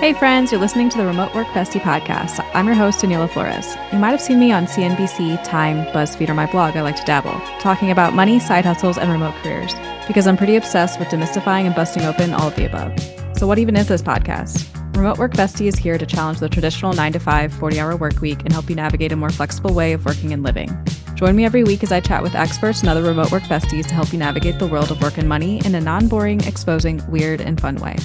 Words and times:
Hey, 0.00 0.12
friends, 0.14 0.50
you're 0.50 0.60
listening 0.60 0.88
to 0.88 0.98
the 0.98 1.06
Remote 1.06 1.32
Work 1.32 1.46
Bestie 1.48 1.80
podcast. 1.80 2.44
I'm 2.52 2.66
your 2.66 2.74
host, 2.74 2.98
Daniela 2.98 3.30
Flores. 3.30 3.76
You 3.92 4.00
might 4.00 4.10
have 4.10 4.20
seen 4.20 4.40
me 4.40 4.50
on 4.50 4.66
CNBC, 4.66 5.44
Time, 5.44 5.86
BuzzFeed, 5.92 6.28
or 6.28 6.34
my 6.34 6.50
blog, 6.50 6.76
I 6.76 6.82
Like 6.82 6.96
to 6.96 7.04
Dabble, 7.04 7.40
talking 7.60 7.92
about 7.92 8.12
money, 8.12 8.40
side 8.40 8.64
hustles, 8.64 8.98
and 8.98 9.12
remote 9.12 9.36
careers, 9.36 9.72
because 10.08 10.26
I'm 10.26 10.36
pretty 10.36 10.56
obsessed 10.56 10.98
with 10.98 11.06
demystifying 11.06 11.66
and 11.66 11.74
busting 11.76 12.02
open 12.02 12.34
all 12.34 12.48
of 12.48 12.56
the 12.56 12.66
above. 12.66 12.98
So, 13.38 13.46
what 13.46 13.60
even 13.60 13.76
is 13.76 13.86
this 13.86 14.02
podcast? 14.02 14.66
Remote 14.96 15.18
Work 15.18 15.34
Bestie 15.34 15.66
is 15.66 15.76
here 15.76 15.96
to 15.96 16.04
challenge 16.04 16.40
the 16.40 16.48
traditional 16.48 16.92
9 16.92 17.12
to 17.12 17.20
5, 17.20 17.52
40 17.52 17.78
hour 17.78 17.96
work 17.96 18.20
week 18.20 18.40
and 18.40 18.52
help 18.52 18.68
you 18.68 18.74
navigate 18.74 19.12
a 19.12 19.16
more 19.16 19.30
flexible 19.30 19.72
way 19.72 19.92
of 19.92 20.04
working 20.04 20.32
and 20.32 20.42
living. 20.42 20.76
Join 21.14 21.36
me 21.36 21.44
every 21.44 21.62
week 21.62 21.84
as 21.84 21.92
I 21.92 22.00
chat 22.00 22.24
with 22.24 22.34
experts 22.34 22.80
and 22.80 22.88
other 22.88 23.02
remote 23.02 23.30
work 23.30 23.44
besties 23.44 23.86
to 23.86 23.94
help 23.94 24.12
you 24.12 24.18
navigate 24.18 24.58
the 24.58 24.66
world 24.66 24.90
of 24.90 25.00
work 25.00 25.16
and 25.16 25.28
money 25.28 25.64
in 25.64 25.76
a 25.76 25.80
non 25.80 26.08
boring, 26.08 26.40
exposing, 26.42 27.00
weird, 27.08 27.40
and 27.40 27.60
fun 27.60 27.76
way. 27.76 27.96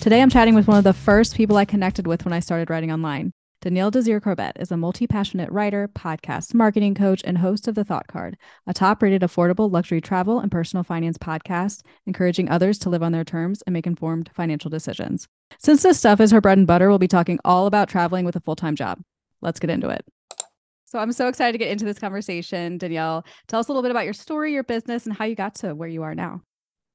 Today, 0.00 0.22
I'm 0.22 0.30
chatting 0.30 0.54
with 0.54 0.68
one 0.68 0.78
of 0.78 0.84
the 0.84 0.92
first 0.92 1.34
people 1.34 1.56
I 1.56 1.64
connected 1.64 2.06
with 2.06 2.24
when 2.24 2.32
I 2.32 2.38
started 2.38 2.70
writing 2.70 2.92
online. 2.92 3.32
Danielle 3.60 3.90
Desir 3.90 4.20
Corbett 4.20 4.56
is 4.60 4.70
a 4.70 4.76
multi 4.76 5.08
passionate 5.08 5.50
writer, 5.50 5.88
podcast, 5.88 6.54
marketing 6.54 6.94
coach, 6.94 7.20
and 7.24 7.38
host 7.38 7.66
of 7.66 7.74
The 7.74 7.84
Thought 7.84 8.06
Card, 8.06 8.38
a 8.64 8.72
top 8.72 9.02
rated 9.02 9.22
affordable 9.22 9.70
luxury 9.70 10.00
travel 10.00 10.38
and 10.38 10.52
personal 10.52 10.84
finance 10.84 11.18
podcast, 11.18 11.82
encouraging 12.06 12.48
others 12.48 12.78
to 12.78 12.90
live 12.90 13.02
on 13.02 13.10
their 13.10 13.24
terms 13.24 13.60
and 13.62 13.74
make 13.74 13.88
informed 13.88 14.30
financial 14.32 14.70
decisions. 14.70 15.26
Since 15.58 15.82
this 15.82 15.98
stuff 15.98 16.20
is 16.20 16.30
her 16.30 16.40
bread 16.40 16.58
and 16.58 16.66
butter, 16.66 16.88
we'll 16.88 16.98
be 16.98 17.08
talking 17.08 17.40
all 17.44 17.66
about 17.66 17.88
traveling 17.88 18.24
with 18.24 18.36
a 18.36 18.40
full 18.40 18.56
time 18.56 18.76
job. 18.76 19.00
Let's 19.42 19.58
get 19.58 19.68
into 19.68 19.88
it. 19.88 20.04
So 20.90 20.98
I'm 20.98 21.12
so 21.12 21.28
excited 21.28 21.52
to 21.52 21.58
get 21.58 21.70
into 21.70 21.84
this 21.84 22.00
conversation. 22.00 22.76
Danielle, 22.76 23.24
tell 23.46 23.60
us 23.60 23.68
a 23.68 23.70
little 23.70 23.82
bit 23.82 23.92
about 23.92 24.06
your 24.06 24.12
story, 24.12 24.52
your 24.52 24.64
business, 24.64 25.06
and 25.06 25.14
how 25.14 25.24
you 25.24 25.36
got 25.36 25.54
to 25.56 25.72
where 25.72 25.88
you 25.88 26.02
are 26.02 26.16
now. 26.16 26.42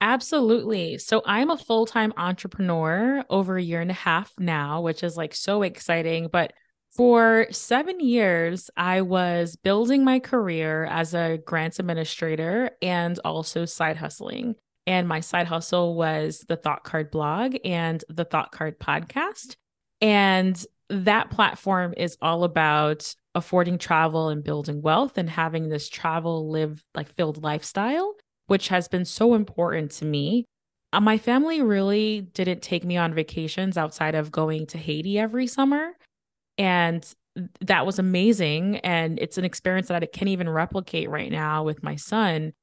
Absolutely. 0.01 0.97
So 0.97 1.21
I'm 1.25 1.49
a 1.49 1.57
full 1.57 1.85
time 1.85 2.11
entrepreneur 2.17 3.23
over 3.29 3.55
a 3.55 3.61
year 3.61 3.79
and 3.79 3.89
a 3.89 3.93
half 3.93 4.33
now, 4.37 4.81
which 4.81 5.01
is 5.01 5.15
like 5.15 5.33
so 5.33 5.61
exciting. 5.61 6.27
But 6.29 6.51
for 6.93 7.47
seven 7.51 8.01
years, 8.01 8.69
I 8.75 8.99
was 8.99 9.55
building 9.55 10.03
my 10.03 10.19
career 10.19 10.83
as 10.83 11.13
a 11.13 11.39
grants 11.45 11.79
administrator 11.79 12.71
and 12.81 13.17
also 13.23 13.63
side 13.63 13.95
hustling. 13.95 14.55
And 14.85 15.07
my 15.07 15.21
side 15.21 15.47
hustle 15.47 15.95
was 15.95 16.43
the 16.49 16.57
Thought 16.57 16.83
Card 16.83 17.11
blog 17.11 17.55
and 17.63 18.03
the 18.09 18.25
Thought 18.25 18.51
Card 18.51 18.77
podcast. 18.77 19.55
And 20.01 20.61
that 20.89 21.29
platform 21.29 21.93
is 21.95 22.17
all 22.21 22.43
about 22.43 23.15
affording 23.35 23.77
travel 23.77 24.29
and 24.29 24.43
building 24.43 24.81
wealth 24.81 25.17
and 25.17 25.29
having 25.29 25.69
this 25.69 25.89
travel 25.89 26.49
live 26.49 26.83
like 26.95 27.09
filled 27.13 27.43
lifestyle 27.43 28.15
which 28.47 28.67
has 28.67 28.87
been 28.87 29.05
so 29.05 29.33
important 29.33 29.91
to 29.91 30.05
me. 30.05 30.45
Uh, 30.93 31.01
my 31.01 31.17
family 31.17 31.61
really 31.61 32.21
didn't 32.21 32.61
take 32.61 32.83
me 32.83 32.97
on 32.97 33.13
vacations 33.13 33.77
outside 33.77 34.15
of 34.15 34.31
going 34.31 34.67
to 34.67 34.77
Haiti 34.77 35.17
every 35.19 35.47
summer. 35.47 35.91
And 36.57 37.05
that 37.61 37.85
was 37.85 37.99
amazing. 37.99 38.77
And 38.77 39.19
it's 39.19 39.37
an 39.37 39.45
experience 39.45 39.87
that 39.89 40.01
I 40.01 40.05
can't 40.05 40.29
even 40.29 40.49
replicate 40.49 41.09
right 41.09 41.31
now 41.31 41.63
with 41.63 41.83
my 41.83 41.95
son. 41.95 42.53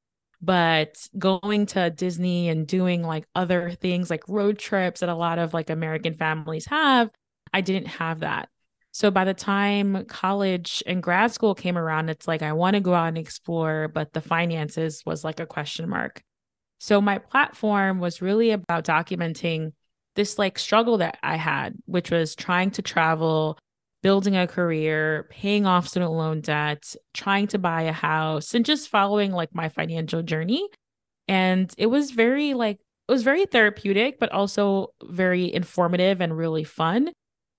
But 0.40 0.96
going 1.16 1.66
to 1.66 1.90
Disney 1.90 2.48
and 2.48 2.66
doing 2.66 3.02
like 3.02 3.24
other 3.34 3.70
things 3.70 4.10
like 4.10 4.28
road 4.28 4.58
trips 4.58 5.00
that 5.00 5.08
a 5.08 5.14
lot 5.14 5.38
of 5.38 5.54
like 5.54 5.70
American 5.70 6.14
families 6.14 6.66
have, 6.66 7.10
I 7.52 7.60
didn't 7.60 7.86
have 7.86 8.20
that. 8.20 8.48
So 8.92 9.10
by 9.10 9.24
the 9.24 9.34
time 9.34 10.04
college 10.04 10.82
and 10.86 11.02
grad 11.02 11.32
school 11.32 11.54
came 11.54 11.78
around, 11.78 12.10
it's 12.10 12.28
like 12.28 12.42
I 12.42 12.52
want 12.52 12.74
to 12.74 12.80
go 12.80 12.94
out 12.94 13.08
and 13.08 13.18
explore, 13.18 13.88
but 13.88 14.12
the 14.12 14.20
finances 14.20 15.02
was 15.06 15.24
like 15.24 15.40
a 15.40 15.46
question 15.46 15.88
mark. 15.88 16.22
So 16.78 17.00
my 17.00 17.18
platform 17.18 18.00
was 18.00 18.20
really 18.20 18.50
about 18.50 18.84
documenting 18.84 19.72
this 20.14 20.38
like 20.38 20.58
struggle 20.58 20.98
that 20.98 21.18
I 21.22 21.36
had, 21.36 21.74
which 21.86 22.10
was 22.10 22.34
trying 22.34 22.70
to 22.72 22.82
travel, 22.82 23.58
building 24.02 24.36
a 24.36 24.46
career, 24.46 25.26
paying 25.30 25.64
off 25.64 25.88
student 25.88 26.12
loan 26.12 26.40
debt, 26.42 26.94
trying 27.14 27.46
to 27.48 27.58
buy 27.58 27.82
a 27.82 27.92
house, 27.92 28.54
and 28.54 28.64
just 28.64 28.88
following 28.88 29.32
like 29.32 29.54
my 29.54 29.70
financial 29.70 30.22
journey. 30.22 30.68
And 31.28 31.72
it 31.78 31.86
was 31.86 32.10
very 32.10 32.52
like 32.52 32.78
it 33.08 33.12
was 33.12 33.22
very 33.22 33.46
therapeutic, 33.46 34.18
but 34.18 34.32
also 34.32 34.88
very 35.02 35.52
informative 35.52 36.20
and 36.20 36.36
really 36.36 36.64
fun. 36.64 37.10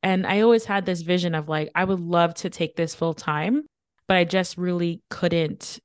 And 0.04 0.28
I 0.28 0.42
always 0.42 0.66
had 0.66 0.86
this 0.86 1.02
vision 1.02 1.34
of 1.34 1.48
like, 1.50 1.72
I 1.74 1.86
would 1.86 2.02
love 2.02 2.34
to 2.36 2.50
take 2.50 2.76
this 2.76 2.94
full 2.94 3.14
time, 3.14 3.64
but 4.08 4.18
I 4.18 4.26
just 4.26 4.58
really 4.58 5.02
couldn't 5.10 5.80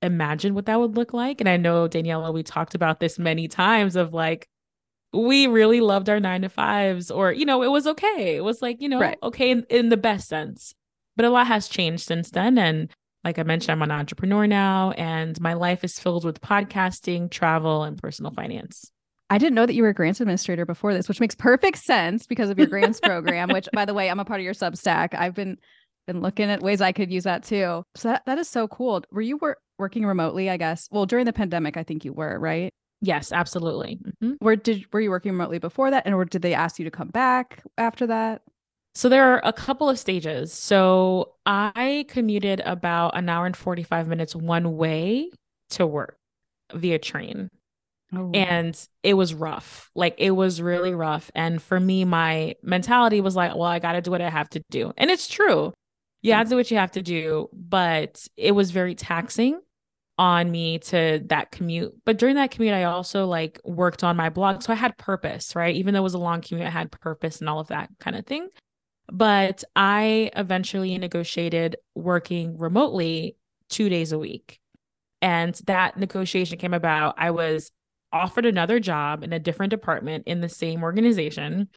imagine 0.00 0.54
what 0.54 0.66
that 0.66 0.78
would 0.78 0.96
look 0.96 1.12
like. 1.12 1.40
And 1.40 1.48
I 1.48 1.56
know, 1.56 1.88
Daniela, 1.88 2.32
we 2.32 2.44
talked 2.44 2.76
about 2.76 3.00
this 3.00 3.18
many 3.18 3.48
times 3.48 3.96
of 3.96 4.14
like, 4.14 4.46
we 5.12 5.46
really 5.46 5.80
loved 5.80 6.08
our 6.08 6.20
nine 6.20 6.42
to 6.42 6.48
fives, 6.48 7.10
or, 7.10 7.32
you 7.32 7.46
know, 7.46 7.62
it 7.62 7.70
was 7.70 7.86
okay. 7.86 8.36
It 8.36 8.44
was 8.44 8.62
like, 8.62 8.80
you 8.80 8.88
know, 8.88 9.00
right. 9.00 9.18
okay 9.22 9.50
in, 9.50 9.66
in 9.70 9.88
the 9.88 9.96
best 9.96 10.28
sense. 10.28 10.74
But 11.16 11.24
a 11.24 11.30
lot 11.30 11.48
has 11.48 11.66
changed 11.66 12.04
since 12.04 12.30
then. 12.30 12.58
And 12.58 12.90
like 13.24 13.38
I 13.38 13.42
mentioned, 13.42 13.72
I'm 13.72 13.82
an 13.82 13.90
entrepreneur 13.90 14.46
now, 14.46 14.92
and 14.92 15.40
my 15.40 15.54
life 15.54 15.82
is 15.82 15.98
filled 15.98 16.24
with 16.24 16.40
podcasting, 16.40 17.30
travel, 17.30 17.82
and 17.82 17.98
personal 17.98 18.32
finance. 18.32 18.92
I 19.30 19.38
didn't 19.38 19.54
know 19.54 19.66
that 19.66 19.74
you 19.74 19.82
were 19.82 19.90
a 19.90 19.94
grants 19.94 20.20
administrator 20.20 20.64
before 20.64 20.94
this, 20.94 21.08
which 21.08 21.20
makes 21.20 21.34
perfect 21.34 21.78
sense 21.78 22.26
because 22.26 22.48
of 22.48 22.58
your 22.58 22.66
grants 22.66 23.00
program, 23.00 23.50
which 23.50 23.68
by 23.72 23.84
the 23.84 23.94
way, 23.94 24.08
I'm 24.08 24.20
a 24.20 24.24
part 24.24 24.40
of 24.40 24.44
your 24.44 24.54
Substack. 24.54 25.14
I've 25.14 25.34
been 25.34 25.58
been 26.06 26.22
looking 26.22 26.48
at 26.50 26.62
ways 26.62 26.80
I 26.80 26.92
could 26.92 27.12
use 27.12 27.24
that 27.24 27.44
too. 27.44 27.82
So 27.94 28.08
that, 28.08 28.22
that 28.24 28.38
is 28.38 28.48
so 28.48 28.66
cool. 28.66 29.02
Were 29.12 29.20
you 29.20 29.36
wor- 29.36 29.58
working 29.78 30.06
remotely, 30.06 30.48
I 30.48 30.56
guess? 30.56 30.88
Well, 30.90 31.04
during 31.04 31.26
the 31.26 31.34
pandemic, 31.34 31.76
I 31.76 31.82
think 31.82 32.02
you 32.04 32.14
were, 32.14 32.38
right? 32.38 32.72
Yes, 33.00 33.30
absolutely. 33.30 33.98
Mm-hmm. 34.02 34.32
Where 34.40 34.56
did 34.56 34.86
were 34.92 35.00
you 35.00 35.10
working 35.10 35.32
remotely 35.32 35.58
before 35.58 35.90
that 35.90 36.04
and 36.06 36.14
or 36.14 36.24
did 36.24 36.42
they 36.42 36.54
ask 36.54 36.78
you 36.78 36.84
to 36.86 36.90
come 36.90 37.08
back 37.08 37.62
after 37.76 38.06
that? 38.08 38.42
So 38.94 39.08
there 39.08 39.32
are 39.32 39.40
a 39.44 39.52
couple 39.52 39.88
of 39.88 39.98
stages. 39.98 40.52
So 40.52 41.34
I 41.46 42.06
commuted 42.08 42.60
about 42.64 43.16
an 43.16 43.28
hour 43.28 43.46
and 43.46 43.56
45 43.56 44.08
minutes 44.08 44.34
one 44.34 44.76
way 44.76 45.30
to 45.70 45.86
work 45.86 46.16
via 46.74 46.98
train. 46.98 47.48
Oh. 48.14 48.30
And 48.32 48.78
it 49.02 49.14
was 49.14 49.34
rough. 49.34 49.90
Like 49.94 50.14
it 50.18 50.30
was 50.30 50.62
really 50.62 50.94
rough. 50.94 51.30
And 51.34 51.60
for 51.60 51.78
me, 51.78 52.04
my 52.04 52.54
mentality 52.62 53.20
was 53.20 53.36
like, 53.36 53.54
well, 53.54 53.64
I 53.64 53.78
got 53.78 53.92
to 53.92 54.00
do 54.00 54.10
what 54.10 54.22
I 54.22 54.30
have 54.30 54.48
to 54.50 54.62
do. 54.70 54.92
And 54.96 55.10
it's 55.10 55.28
true. 55.28 55.72
You 56.22 56.32
have 56.32 56.46
to 56.46 56.50
do 56.50 56.56
what 56.56 56.70
you 56.70 56.78
have 56.78 56.92
to 56.92 57.02
do. 57.02 57.48
But 57.52 58.26
it 58.36 58.52
was 58.52 58.70
very 58.70 58.94
taxing 58.94 59.60
on 60.16 60.50
me 60.50 60.78
to 60.78 61.22
that 61.26 61.50
commute. 61.52 61.94
But 62.04 62.18
during 62.18 62.36
that 62.36 62.50
commute, 62.50 62.74
I 62.74 62.84
also 62.84 63.26
like 63.26 63.60
worked 63.64 64.02
on 64.02 64.16
my 64.16 64.30
blog. 64.30 64.62
So 64.62 64.72
I 64.72 64.76
had 64.76 64.96
purpose, 64.96 65.54
right? 65.54 65.74
Even 65.76 65.94
though 65.94 66.00
it 66.00 66.02
was 66.02 66.14
a 66.14 66.18
long 66.18 66.40
commute, 66.40 66.66
I 66.66 66.70
had 66.70 66.90
purpose 66.90 67.40
and 67.40 67.48
all 67.48 67.60
of 67.60 67.68
that 67.68 67.90
kind 68.00 68.16
of 68.16 68.26
thing. 68.26 68.48
But 69.10 69.64
I 69.76 70.30
eventually 70.34 70.96
negotiated 70.98 71.76
working 71.94 72.58
remotely 72.58 73.36
two 73.70 73.88
days 73.88 74.12
a 74.12 74.18
week. 74.18 74.60
And 75.22 75.54
that 75.66 75.96
negotiation 75.96 76.58
came 76.58 76.74
about. 76.74 77.14
I 77.18 77.30
was 77.30 77.70
offered 78.12 78.46
another 78.46 78.80
job 78.80 79.22
in 79.22 79.32
a 79.32 79.38
different 79.38 79.70
department 79.70 80.24
in 80.26 80.40
the 80.40 80.48
same 80.48 80.82
organization. 80.82 81.68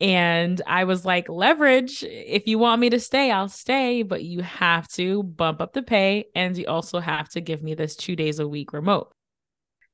And 0.00 0.60
I 0.66 0.84
was 0.84 1.04
like, 1.04 1.28
leverage, 1.28 2.04
if 2.04 2.46
you 2.46 2.58
want 2.58 2.80
me 2.80 2.90
to 2.90 3.00
stay, 3.00 3.30
I'll 3.30 3.48
stay, 3.48 4.02
but 4.02 4.22
you 4.22 4.40
have 4.40 4.86
to 4.88 5.22
bump 5.22 5.60
up 5.60 5.72
the 5.72 5.82
pay 5.82 6.26
and 6.34 6.56
you 6.56 6.66
also 6.66 7.00
have 7.00 7.30
to 7.30 7.40
give 7.40 7.62
me 7.62 7.74
this 7.74 7.96
two 7.96 8.14
days 8.14 8.38
a 8.38 8.48
week 8.48 8.72
remote. 8.72 9.12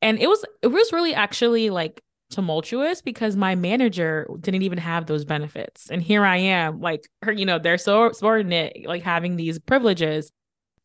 And 0.00 0.18
it 0.18 0.26
was 0.26 0.44
it 0.62 0.66
was 0.66 0.92
really 0.92 1.14
actually 1.14 1.70
like 1.70 2.02
tumultuous 2.30 3.02
because 3.02 3.36
my 3.36 3.54
manager 3.54 4.26
didn't 4.40 4.62
even 4.62 4.78
have 4.78 5.06
those 5.06 5.24
benefits. 5.24 5.88
And 5.90 6.02
here 6.02 6.24
I 6.24 6.38
am, 6.38 6.80
like 6.80 7.08
her, 7.22 7.30
you 7.32 7.46
know, 7.46 7.60
they're 7.60 7.78
so 7.78 8.10
subordinate, 8.10 8.84
like 8.86 9.04
having 9.04 9.36
these 9.36 9.60
privileges 9.60 10.32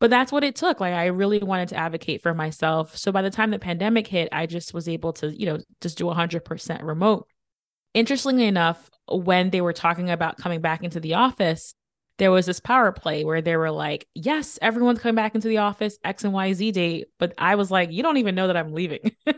but 0.00 0.10
that's 0.10 0.30
what 0.32 0.44
it 0.44 0.54
took 0.54 0.80
like 0.80 0.94
i 0.94 1.06
really 1.06 1.38
wanted 1.38 1.68
to 1.68 1.76
advocate 1.76 2.22
for 2.22 2.34
myself. 2.34 2.96
So 2.96 3.12
by 3.12 3.22
the 3.22 3.30
time 3.30 3.50
the 3.50 3.58
pandemic 3.58 4.06
hit 4.06 4.28
i 4.32 4.46
just 4.46 4.74
was 4.74 4.88
able 4.88 5.12
to 5.14 5.30
you 5.30 5.46
know 5.46 5.58
just 5.80 5.98
do 5.98 6.04
100% 6.04 6.82
remote. 6.82 7.26
Interestingly 7.94 8.44
enough 8.44 8.90
when 9.10 9.50
they 9.50 9.60
were 9.60 9.72
talking 9.72 10.10
about 10.10 10.36
coming 10.36 10.60
back 10.60 10.84
into 10.84 11.00
the 11.00 11.14
office 11.14 11.74
there 12.18 12.32
was 12.32 12.46
this 12.46 12.58
power 12.58 12.90
play 12.90 13.24
where 13.24 13.40
they 13.40 13.56
were 13.56 13.70
like 13.70 14.06
yes 14.14 14.58
everyone's 14.60 14.98
coming 14.98 15.14
back 15.14 15.34
into 15.34 15.48
the 15.48 15.58
office 15.58 15.98
x 16.04 16.24
and 16.24 16.32
y 16.32 16.52
z 16.52 16.70
date. 16.70 17.08
But 17.18 17.32
i 17.38 17.54
was 17.54 17.70
like 17.70 17.90
you 17.90 18.02
don't 18.02 18.18
even 18.18 18.34
know 18.34 18.46
that 18.46 18.56
i'm 18.56 18.72
leaving. 18.72 19.14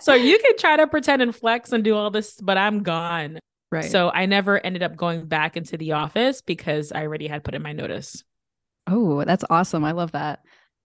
So 0.00 0.14
you 0.14 0.38
can 0.38 0.56
try 0.58 0.76
to 0.76 0.86
pretend 0.86 1.22
and 1.22 1.34
flex 1.34 1.72
and 1.72 1.82
do 1.82 1.94
all 1.94 2.10
this 2.10 2.40
but 2.40 2.56
i'm 2.56 2.82
gone. 2.82 3.38
Right. 3.72 3.90
So 3.90 4.10
i 4.10 4.26
never 4.26 4.64
ended 4.64 4.82
up 4.82 4.96
going 4.96 5.26
back 5.26 5.56
into 5.56 5.76
the 5.76 5.92
office 5.92 6.40
because 6.40 6.92
i 6.92 7.02
already 7.02 7.26
had 7.26 7.44
put 7.44 7.54
in 7.54 7.62
my 7.62 7.72
notice 7.72 8.22
Oh, 8.86 9.24
that's 9.24 9.44
awesome. 9.50 9.84
I 9.84 9.92
love 9.92 10.12
that. 10.12 10.40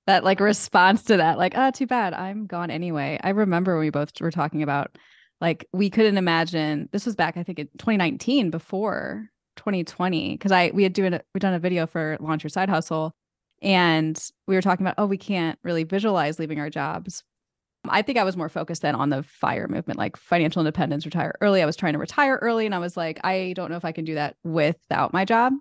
That 0.08 0.24
like 0.24 0.40
response 0.40 1.04
to 1.04 1.18
that, 1.18 1.38
like, 1.38 1.54
ah, 1.56 1.68
oh, 1.68 1.72
too 1.72 1.86
bad. 1.86 2.14
I'm 2.14 2.48
gone 2.48 2.72
anyway. 2.72 3.20
I 3.24 3.30
remember 3.30 3.76
when 3.76 3.86
we 3.86 3.90
both 3.92 4.20
were 4.20 4.32
talking 4.32 4.64
about 4.64 4.98
like 5.40 5.68
we 5.74 5.90
couldn't 5.90 6.18
imagine 6.18 6.90
this 6.92 7.06
was 7.06 7.16
back, 7.16 7.38
I 7.38 7.44
think 7.44 7.60
in 7.60 7.68
2019 7.78 8.50
before 8.50 9.30
2020. 9.58 10.38
Cause 10.38 10.52
I 10.52 10.72
we 10.74 10.84
had 10.84 10.94
doing 10.94 11.20
we 11.34 11.40
done 11.40 11.54
a 11.54 11.60
video 11.60 11.86
for 11.88 12.18
Launch 12.20 12.44
Your 12.44 12.50
Side 12.50 12.70
Hustle 12.70 13.14
and 13.62 14.20
we 14.48 14.56
were 14.56 14.62
talking 14.62 14.86
about, 14.86 14.96
oh, 14.98 15.06
we 15.06 15.18
can't 15.18 15.60
really 15.64 15.84
visualize 15.84 16.40
leaving 16.40 16.60
our 16.60 16.70
jobs 16.70 17.24
I 17.90 18.02
think 18.02 18.18
I 18.18 18.24
was 18.24 18.38
more 18.38 18.50
focused 18.50 18.84
then 18.84 18.96
on 18.96 19.10
the 19.10 19.24
fire 19.24 19.68
movement, 19.68 19.98
like 19.98 20.16
financial 20.18 20.60
independence, 20.60 21.06
retire 21.06 21.34
early. 21.42 21.62
I 21.62 21.66
was 21.66 21.76
trying 21.76 21.94
to 21.94 22.00
retire 22.00 22.38
early 22.42 22.66
and 22.66 22.76
I 22.76 22.80
was 22.80 22.96
like, 22.96 23.20
I 23.24 23.54
don't 23.56 23.72
know 23.72 23.78
if 23.78 23.86
I 23.86 23.92
can 23.92 24.06
do 24.06 24.16
that 24.16 24.36
without 24.44 25.14
my 25.14 25.26
job. 25.26 25.54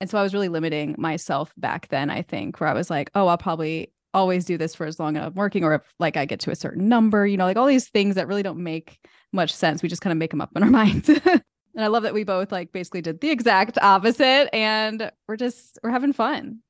And 0.00 0.08
so 0.08 0.18
I 0.18 0.22
was 0.22 0.32
really 0.32 0.48
limiting 0.48 0.94
myself 0.98 1.52
back 1.56 1.88
then, 1.88 2.10
I 2.10 2.22
think, 2.22 2.58
where 2.58 2.70
I 2.70 2.74
was 2.74 2.88
like, 2.88 3.10
oh, 3.14 3.26
I'll 3.26 3.38
probably 3.38 3.92
always 4.14 4.44
do 4.44 4.56
this 4.56 4.74
for 4.74 4.86
as 4.86 4.98
long 4.98 5.16
as 5.16 5.26
I'm 5.26 5.34
working, 5.34 5.62
or 5.62 5.74
if 5.74 5.82
like 5.98 6.16
I 6.16 6.24
get 6.24 6.40
to 6.40 6.50
a 6.50 6.56
certain 6.56 6.88
number, 6.88 7.26
you 7.26 7.36
know, 7.36 7.44
like 7.44 7.56
all 7.56 7.66
these 7.66 7.88
things 7.88 8.14
that 8.14 8.26
really 8.26 8.42
don't 8.42 8.62
make 8.62 8.98
much 9.32 9.54
sense. 9.54 9.82
We 9.82 9.88
just 9.88 10.02
kind 10.02 10.12
of 10.12 10.18
make 10.18 10.30
them 10.30 10.40
up 10.40 10.50
in 10.56 10.62
our 10.62 10.70
minds. 10.70 11.08
and 11.08 11.42
I 11.78 11.86
love 11.88 12.02
that 12.04 12.14
we 12.14 12.24
both 12.24 12.50
like 12.50 12.72
basically 12.72 13.02
did 13.02 13.20
the 13.20 13.30
exact 13.30 13.78
opposite 13.78 14.48
and 14.54 15.10
we're 15.28 15.36
just 15.36 15.78
we're 15.82 15.90
having 15.90 16.12
fun. 16.12 16.60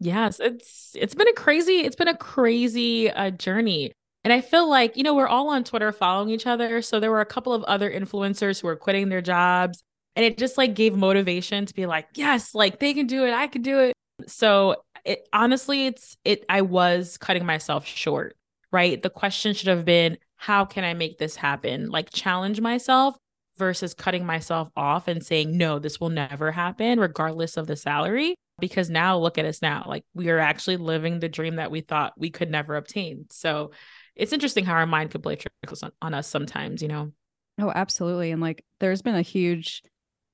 Yes, 0.00 0.40
it's 0.40 0.92
it's 0.94 1.14
been 1.14 1.28
a 1.28 1.32
crazy 1.32 1.80
it's 1.80 1.96
been 1.96 2.08
a 2.08 2.16
crazy 2.16 3.10
uh, 3.10 3.30
journey. 3.30 3.92
And 4.24 4.32
I 4.32 4.40
feel 4.40 4.68
like, 4.68 4.96
you 4.96 5.04
know, 5.04 5.14
we're 5.14 5.28
all 5.28 5.50
on 5.50 5.62
Twitter 5.62 5.92
following 5.92 6.30
each 6.30 6.48
other, 6.48 6.82
so 6.82 6.98
there 6.98 7.12
were 7.12 7.20
a 7.20 7.26
couple 7.26 7.54
of 7.54 7.62
other 7.62 7.88
influencers 7.88 8.60
who 8.60 8.66
were 8.66 8.74
quitting 8.74 9.08
their 9.08 9.22
jobs 9.22 9.84
and 10.16 10.24
it 10.24 10.38
just 10.38 10.58
like 10.58 10.74
gave 10.74 10.96
motivation 10.96 11.66
to 11.66 11.74
be 11.74 11.86
like, 11.86 12.08
yes, 12.14 12.54
like 12.54 12.80
they 12.80 12.94
can 12.94 13.06
do 13.06 13.24
it, 13.24 13.32
I 13.32 13.46
can 13.46 13.62
do 13.62 13.78
it. 13.80 13.92
So 14.26 14.76
it 15.04 15.28
honestly 15.32 15.86
it's 15.86 16.16
it 16.24 16.44
I 16.48 16.62
was 16.62 17.18
cutting 17.18 17.44
myself 17.44 17.86
short, 17.86 18.36
right? 18.72 19.00
The 19.00 19.10
question 19.10 19.52
should 19.52 19.68
have 19.68 19.84
been 19.84 20.16
how 20.36 20.64
can 20.64 20.84
I 20.84 20.94
make 20.94 21.18
this 21.18 21.36
happen? 21.36 21.90
Like 21.90 22.10
challenge 22.10 22.60
myself 22.60 23.16
versus 23.58 23.94
cutting 23.94 24.24
myself 24.24 24.68
off 24.74 25.06
and 25.06 25.24
saying 25.24 25.56
no, 25.56 25.78
this 25.78 26.00
will 26.00 26.08
never 26.08 26.50
happen 26.50 26.98
regardless 26.98 27.58
of 27.58 27.66
the 27.66 27.76
salary 27.76 28.34
because 28.58 28.88
now 28.88 29.18
look 29.18 29.36
at 29.36 29.44
us 29.44 29.60
now. 29.60 29.84
Like 29.86 30.04
we 30.14 30.30
are 30.30 30.38
actually 30.38 30.78
living 30.78 31.20
the 31.20 31.28
dream 31.28 31.56
that 31.56 31.70
we 31.70 31.82
thought 31.82 32.14
we 32.16 32.30
could 32.30 32.50
never 32.50 32.76
obtain. 32.76 33.26
So 33.30 33.72
it's 34.14 34.32
interesting 34.32 34.64
how 34.64 34.74
our 34.74 34.86
mind 34.86 35.10
could 35.10 35.22
play 35.22 35.36
tricks 35.36 35.82
on, 35.82 35.92
on 36.00 36.14
us 36.14 36.26
sometimes, 36.26 36.80
you 36.80 36.88
know. 36.88 37.12
Oh, 37.58 37.70
absolutely. 37.74 38.30
And 38.30 38.40
like 38.40 38.64
there's 38.80 39.02
been 39.02 39.14
a 39.14 39.22
huge 39.22 39.82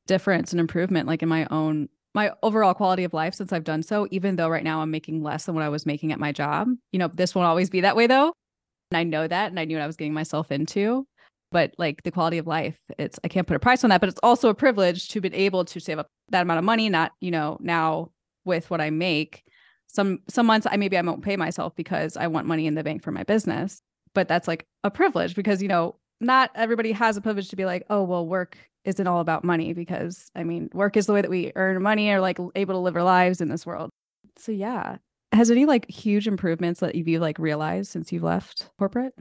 difference 0.06 0.52
and 0.52 0.60
improvement 0.60 1.06
like 1.06 1.22
in 1.22 1.28
my 1.28 1.46
own 1.50 1.88
my 2.14 2.30
overall 2.42 2.74
quality 2.74 3.04
of 3.04 3.14
life 3.14 3.34
since 3.34 3.52
I've 3.52 3.64
done 3.64 3.82
so, 3.82 4.06
even 4.10 4.36
though 4.36 4.48
right 4.48 4.64
now 4.64 4.82
I'm 4.82 4.90
making 4.90 5.22
less 5.22 5.46
than 5.46 5.54
what 5.54 5.64
I 5.64 5.68
was 5.68 5.86
making 5.86 6.12
at 6.12 6.20
my 6.20 6.30
job. 6.30 6.68
You 6.92 6.98
know, 6.98 7.08
this 7.08 7.34
won't 7.34 7.46
always 7.46 7.70
be 7.70 7.80
that 7.80 7.96
way 7.96 8.06
though. 8.06 8.34
And 8.90 8.98
I 8.98 9.04
know 9.04 9.26
that 9.26 9.50
and 9.50 9.58
I 9.58 9.64
knew 9.64 9.76
what 9.76 9.82
I 9.82 9.86
was 9.86 9.96
getting 9.96 10.12
myself 10.12 10.52
into. 10.52 11.06
But 11.50 11.74
like 11.78 12.02
the 12.02 12.10
quality 12.10 12.38
of 12.38 12.46
life, 12.46 12.78
it's 12.98 13.18
I 13.24 13.28
can't 13.28 13.46
put 13.46 13.56
a 13.56 13.60
price 13.60 13.84
on 13.84 13.90
that, 13.90 14.00
but 14.00 14.08
it's 14.08 14.20
also 14.22 14.48
a 14.48 14.54
privilege 14.54 15.08
to 15.08 15.20
be 15.20 15.32
able 15.34 15.64
to 15.66 15.80
save 15.80 15.98
up 15.98 16.06
that 16.30 16.42
amount 16.42 16.58
of 16.58 16.64
money, 16.64 16.88
not, 16.88 17.12
you 17.20 17.30
know, 17.30 17.58
now 17.60 18.10
with 18.44 18.70
what 18.70 18.80
I 18.80 18.90
make. 18.90 19.42
Some 19.86 20.20
some 20.28 20.46
months 20.46 20.66
I 20.70 20.76
maybe 20.76 20.96
I 20.96 21.02
won't 21.02 21.22
pay 21.22 21.36
myself 21.36 21.74
because 21.76 22.16
I 22.16 22.26
want 22.26 22.46
money 22.46 22.66
in 22.66 22.74
the 22.74 22.84
bank 22.84 23.02
for 23.02 23.10
my 23.12 23.22
business. 23.22 23.80
But 24.14 24.28
that's 24.28 24.48
like 24.48 24.66
a 24.84 24.90
privilege 24.90 25.34
because, 25.34 25.62
you 25.62 25.68
know, 25.68 25.96
not 26.20 26.50
everybody 26.54 26.92
has 26.92 27.16
a 27.16 27.20
privilege 27.20 27.48
to 27.50 27.56
be 27.56 27.64
like, 27.64 27.84
oh, 27.90 28.02
well, 28.02 28.26
work 28.26 28.56
isn't 28.84 29.06
all 29.06 29.20
about 29.20 29.44
money 29.44 29.72
because 29.72 30.30
I 30.34 30.44
mean, 30.44 30.70
work 30.72 30.96
is 30.96 31.06
the 31.06 31.12
way 31.12 31.22
that 31.22 31.30
we 31.30 31.52
earn 31.54 31.82
money 31.82 32.10
or 32.10 32.20
like 32.20 32.38
able 32.54 32.74
to 32.74 32.80
live 32.80 32.96
our 32.96 33.02
lives 33.02 33.40
in 33.40 33.48
this 33.48 33.66
world. 33.66 33.90
So 34.36 34.52
yeah. 34.52 34.96
Has 35.32 35.50
any 35.50 35.64
like 35.64 35.90
huge 35.90 36.26
improvements 36.26 36.80
that 36.80 36.94
you've 36.94 37.20
like 37.20 37.38
realized 37.38 37.90
since 37.90 38.12
you've 38.12 38.22
left 38.22 38.70
corporate? 38.78 39.14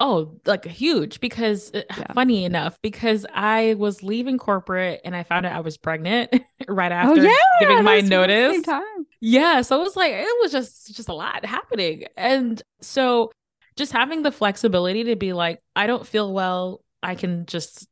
Oh, 0.00 0.40
like 0.46 0.64
huge 0.64 1.20
because 1.20 1.70
uh, 1.74 1.82
yeah. 1.98 2.12
funny 2.14 2.44
enough, 2.44 2.78
because 2.82 3.26
I 3.34 3.74
was 3.78 4.02
leaving 4.02 4.38
corporate 4.38 5.02
and 5.04 5.14
I 5.14 5.22
found 5.22 5.46
out 5.46 5.52
I 5.52 5.60
was 5.60 5.76
pregnant 5.76 6.30
right 6.68 6.90
oh, 6.90 6.94
after 6.94 7.20
oh, 7.20 7.24
yeah, 7.24 7.34
giving 7.60 7.84
my 7.84 8.00
notice. 8.00 8.64
Yeah. 9.20 9.60
So 9.60 9.78
it 9.78 9.84
was 9.84 9.96
like, 9.96 10.12
it 10.12 10.36
was 10.40 10.50
just, 10.50 10.96
just 10.96 11.10
a 11.10 11.14
lot 11.14 11.44
happening. 11.44 12.04
And 12.16 12.60
so 12.80 13.30
just 13.76 13.92
having 13.92 14.22
the 14.22 14.32
flexibility 14.32 15.04
to 15.04 15.16
be 15.16 15.34
like, 15.34 15.60
I 15.76 15.86
don't 15.86 16.06
feel 16.06 16.32
well. 16.32 16.80
I 17.02 17.14
can 17.14 17.46
just 17.46 17.86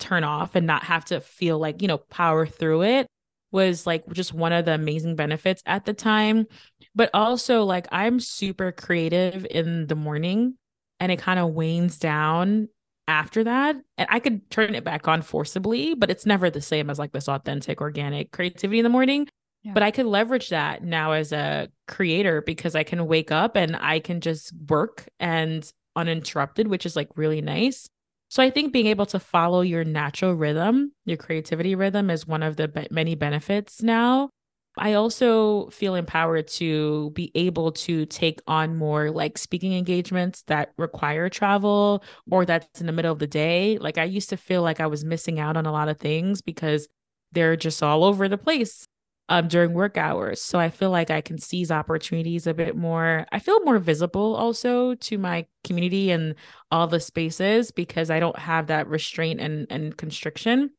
turn 0.00 0.24
off 0.24 0.54
and 0.54 0.66
not 0.66 0.84
have 0.84 1.04
to 1.06 1.20
feel 1.20 1.58
like, 1.58 1.82
you 1.82 1.88
know, 1.88 1.98
power 1.98 2.46
through 2.46 2.82
it 2.82 3.06
was 3.52 3.86
like 3.86 4.08
just 4.12 4.32
one 4.32 4.52
of 4.52 4.64
the 4.64 4.74
amazing 4.74 5.16
benefits 5.16 5.62
at 5.66 5.84
the 5.84 5.92
time. 5.92 6.46
But 6.94 7.10
also, 7.14 7.64
like, 7.64 7.86
I'm 7.92 8.20
super 8.20 8.72
creative 8.72 9.46
in 9.50 9.86
the 9.86 9.96
morning 9.96 10.56
and 10.98 11.10
it 11.10 11.18
kind 11.18 11.38
of 11.38 11.50
wanes 11.50 11.98
down 11.98 12.68
after 13.08 13.44
that. 13.44 13.76
And 13.98 14.08
I 14.10 14.20
could 14.20 14.48
turn 14.50 14.74
it 14.74 14.84
back 14.84 15.08
on 15.08 15.22
forcibly, 15.22 15.94
but 15.94 16.10
it's 16.10 16.26
never 16.26 16.50
the 16.50 16.60
same 16.60 16.90
as 16.90 16.98
like 16.98 17.12
this 17.12 17.28
authentic, 17.28 17.80
organic 17.80 18.30
creativity 18.30 18.78
in 18.78 18.84
the 18.84 18.88
morning. 18.88 19.28
Yeah. 19.62 19.72
But 19.74 19.82
I 19.82 19.90
could 19.90 20.06
leverage 20.06 20.50
that 20.50 20.82
now 20.82 21.12
as 21.12 21.32
a 21.32 21.68
creator 21.86 22.40
because 22.40 22.74
I 22.74 22.82
can 22.82 23.06
wake 23.06 23.30
up 23.30 23.56
and 23.56 23.76
I 23.76 24.00
can 24.00 24.20
just 24.20 24.52
work 24.68 25.08
and 25.18 25.70
uninterrupted, 25.96 26.68
which 26.68 26.86
is 26.86 26.96
like 26.96 27.08
really 27.16 27.40
nice. 27.42 27.88
So 28.30 28.42
I 28.42 28.50
think 28.50 28.72
being 28.72 28.86
able 28.86 29.06
to 29.06 29.18
follow 29.18 29.60
your 29.60 29.84
natural 29.84 30.34
rhythm, 30.34 30.92
your 31.04 31.16
creativity 31.16 31.74
rhythm 31.74 32.10
is 32.10 32.26
one 32.26 32.42
of 32.44 32.56
the 32.56 32.68
be- 32.68 32.86
many 32.90 33.16
benefits 33.16 33.82
now. 33.82 34.30
I 34.78 34.92
also 34.92 35.68
feel 35.70 35.96
empowered 35.96 36.46
to 36.48 37.10
be 37.10 37.32
able 37.34 37.72
to 37.72 38.06
take 38.06 38.40
on 38.46 38.76
more 38.76 39.10
like 39.10 39.36
speaking 39.36 39.74
engagements 39.74 40.42
that 40.46 40.72
require 40.78 41.28
travel 41.28 42.04
or 42.30 42.46
that's 42.46 42.80
in 42.80 42.86
the 42.86 42.92
middle 42.92 43.12
of 43.12 43.18
the 43.18 43.26
day. 43.26 43.78
Like 43.78 43.98
I 43.98 44.04
used 44.04 44.30
to 44.30 44.36
feel 44.36 44.62
like 44.62 44.78
I 44.78 44.86
was 44.86 45.04
missing 45.04 45.40
out 45.40 45.56
on 45.56 45.66
a 45.66 45.72
lot 45.72 45.88
of 45.88 45.98
things 45.98 46.40
because 46.40 46.86
they're 47.32 47.56
just 47.56 47.82
all 47.82 48.04
over 48.04 48.28
the 48.28 48.38
place 48.38 48.86
um, 49.30 49.46
during 49.46 49.72
work 49.72 49.96
hours. 49.96 50.42
So 50.42 50.58
I 50.58 50.70
feel 50.70 50.90
like 50.90 51.08
I 51.08 51.20
can 51.20 51.38
seize 51.38 51.70
opportunities 51.70 52.48
a 52.48 52.52
bit 52.52 52.76
more. 52.76 53.26
I 53.30 53.38
feel 53.38 53.60
more 53.60 53.78
visible 53.78 54.34
also 54.34 54.96
to 54.96 55.18
my 55.18 55.46
community 55.62 56.10
and 56.10 56.34
all 56.72 56.88
the 56.88 56.98
spaces 56.98 57.70
because 57.70 58.10
I 58.10 58.18
don't 58.18 58.38
have 58.38 58.66
that 58.66 58.88
restraint 58.88 59.40
and, 59.40 59.68
and 59.70 59.96
constriction. 59.96 60.70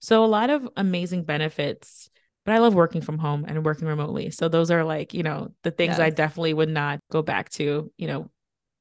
So 0.00 0.24
a 0.24 0.26
lot 0.26 0.48
of 0.48 0.66
amazing 0.78 1.24
benefits. 1.24 2.08
But 2.46 2.54
I 2.54 2.58
love 2.58 2.74
working 2.74 3.02
from 3.02 3.18
home 3.18 3.44
and 3.46 3.66
working 3.66 3.86
remotely. 3.86 4.30
So 4.30 4.48
those 4.48 4.70
are 4.70 4.82
like, 4.82 5.12
you 5.12 5.22
know, 5.22 5.52
the 5.62 5.70
things 5.70 5.98
yes. 5.98 6.00
I 6.00 6.08
definitely 6.08 6.54
would 6.54 6.70
not 6.70 7.00
go 7.12 7.20
back 7.20 7.50
to. 7.50 7.92
You 7.98 8.06
know, 8.06 8.30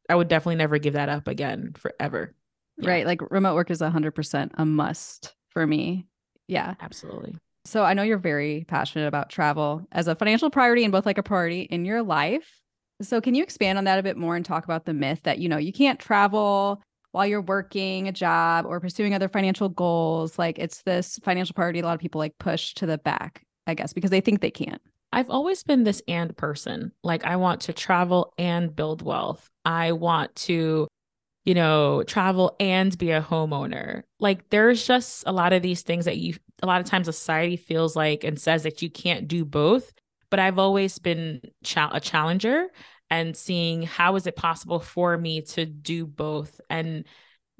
I 0.07 0.15
would 0.15 0.29
definitely 0.29 0.55
never 0.55 0.77
give 0.77 0.93
that 0.93 1.09
up 1.09 1.27
again 1.27 1.73
forever. 1.75 2.33
Yeah. 2.77 2.87
Right. 2.87 3.05
Like 3.05 3.19
remote 3.29 3.55
work 3.55 3.69
is 3.69 3.81
100% 3.81 4.53
a 4.57 4.65
must 4.65 5.35
for 5.49 5.67
me. 5.67 6.07
Yeah. 6.47 6.75
Absolutely. 6.79 7.35
So 7.69 7.83
I 7.83 7.93
know 7.93 8.01
you're 8.01 8.17
very 8.17 8.65
passionate 8.67 9.07
about 9.07 9.29
travel 9.29 9.87
as 9.91 10.07
a 10.07 10.15
financial 10.15 10.49
priority 10.49 10.83
and 10.83 10.91
both 10.91 11.05
like 11.05 11.19
a 11.19 11.23
priority 11.23 11.61
in 11.61 11.85
your 11.85 12.01
life. 12.01 12.59
So 12.99 13.21
can 13.21 13.35
you 13.35 13.43
expand 13.43 13.77
on 13.77 13.83
that 13.83 13.99
a 13.99 14.03
bit 14.03 14.17
more 14.17 14.35
and 14.35 14.43
talk 14.43 14.63
about 14.63 14.85
the 14.85 14.93
myth 14.93 15.21
that, 15.23 15.37
you 15.37 15.47
know, 15.47 15.57
you 15.57 15.71
can't 15.71 15.99
travel 15.99 16.81
while 17.11 17.27
you're 17.27 17.41
working 17.41 18.07
a 18.07 18.11
job 18.11 18.65
or 18.65 18.79
pursuing 18.79 19.13
other 19.13 19.29
financial 19.29 19.69
goals? 19.69 20.39
Like 20.39 20.57
it's 20.57 20.81
this 20.81 21.19
financial 21.23 21.53
priority 21.53 21.79
a 21.79 21.83
lot 21.83 21.93
of 21.93 22.01
people 22.01 22.17
like 22.17 22.39
push 22.39 22.73
to 22.73 22.87
the 22.87 22.97
back, 22.97 23.43
I 23.67 23.75
guess, 23.75 23.93
because 23.93 24.09
they 24.09 24.21
think 24.21 24.41
they 24.41 24.49
can't. 24.49 24.81
I've 25.13 25.29
always 25.29 25.61
been 25.61 25.83
this 25.83 26.01
and 26.07 26.35
person. 26.35 26.91
Like 27.03 27.23
I 27.23 27.35
want 27.35 27.61
to 27.61 27.73
travel 27.73 28.33
and 28.39 28.75
build 28.75 29.03
wealth. 29.03 29.47
I 29.63 29.91
want 29.91 30.35
to 30.37 30.87
you 31.45 31.53
know, 31.55 32.03
travel 32.03 32.55
and 32.59 32.95
be 32.97 33.11
a 33.11 33.21
homeowner. 33.21 34.03
Like 34.19 34.49
there's 34.49 34.85
just 34.85 35.23
a 35.25 35.31
lot 35.31 35.53
of 35.53 35.63
these 35.63 35.81
things 35.81 36.05
that 36.05 36.17
you 36.17 36.35
a 36.61 36.65
lot 36.65 36.81
of 36.81 36.87
times 36.87 37.05
society 37.05 37.55
feels 37.55 37.95
like 37.95 38.23
and 38.23 38.39
says 38.39 38.63
that 38.63 38.81
you 38.81 38.89
can't 38.89 39.27
do 39.27 39.45
both, 39.45 39.91
but 40.29 40.39
I've 40.39 40.59
always 40.59 40.99
been 40.99 41.41
a 41.73 41.99
challenger 41.99 42.67
and 43.09 43.35
seeing 43.35 43.83
how 43.83 44.15
is 44.15 44.27
it 44.27 44.35
possible 44.35 44.79
for 44.79 45.17
me 45.17 45.41
to 45.41 45.65
do 45.65 46.05
both 46.05 46.61
and 46.69 47.05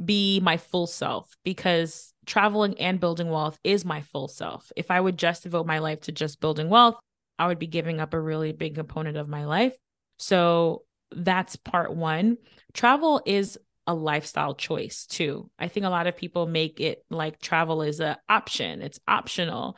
be 0.04 0.40
my 0.40 0.58
full 0.58 0.88
self 0.88 1.36
because 1.44 2.14
traveling 2.26 2.80
and 2.80 3.00
building 3.00 3.30
wealth 3.30 3.58
is 3.64 3.84
my 3.84 4.02
full 4.02 4.28
self. 4.28 4.72
If 4.76 4.92
I 4.92 5.02
would 5.02 5.18
just 5.18 5.44
devote 5.44 5.66
my 5.66 5.80
life 5.80 6.02
to 6.02 6.12
just 6.12 6.40
building 6.40 6.70
wealth, 6.70 6.96
I 7.38 7.48
would 7.48 7.60
be 7.60 7.68
giving 7.68 8.00
up 8.00 8.14
a 8.14 8.20
really 8.20 8.52
big 8.52 8.76
component 8.76 9.18
of 9.18 9.28
my 9.28 9.46
life. 9.46 9.76
So 10.18 10.84
that's 11.12 11.56
part 11.56 11.94
1. 11.96 12.38
Travel 12.74 13.22
is 13.26 13.58
a 13.90 13.94
lifestyle 13.94 14.54
choice 14.54 15.08
too. 15.08 15.50
I 15.58 15.68
think 15.68 15.84
a 15.84 15.90
lot 15.90 16.06
of 16.06 16.16
people 16.16 16.46
make 16.46 16.80
it 16.80 17.04
like 17.10 17.42
travel 17.42 17.82
is 17.82 18.00
an 18.00 18.18
option, 18.30 18.84
it's 18.84 19.00
optional. 19.08 19.76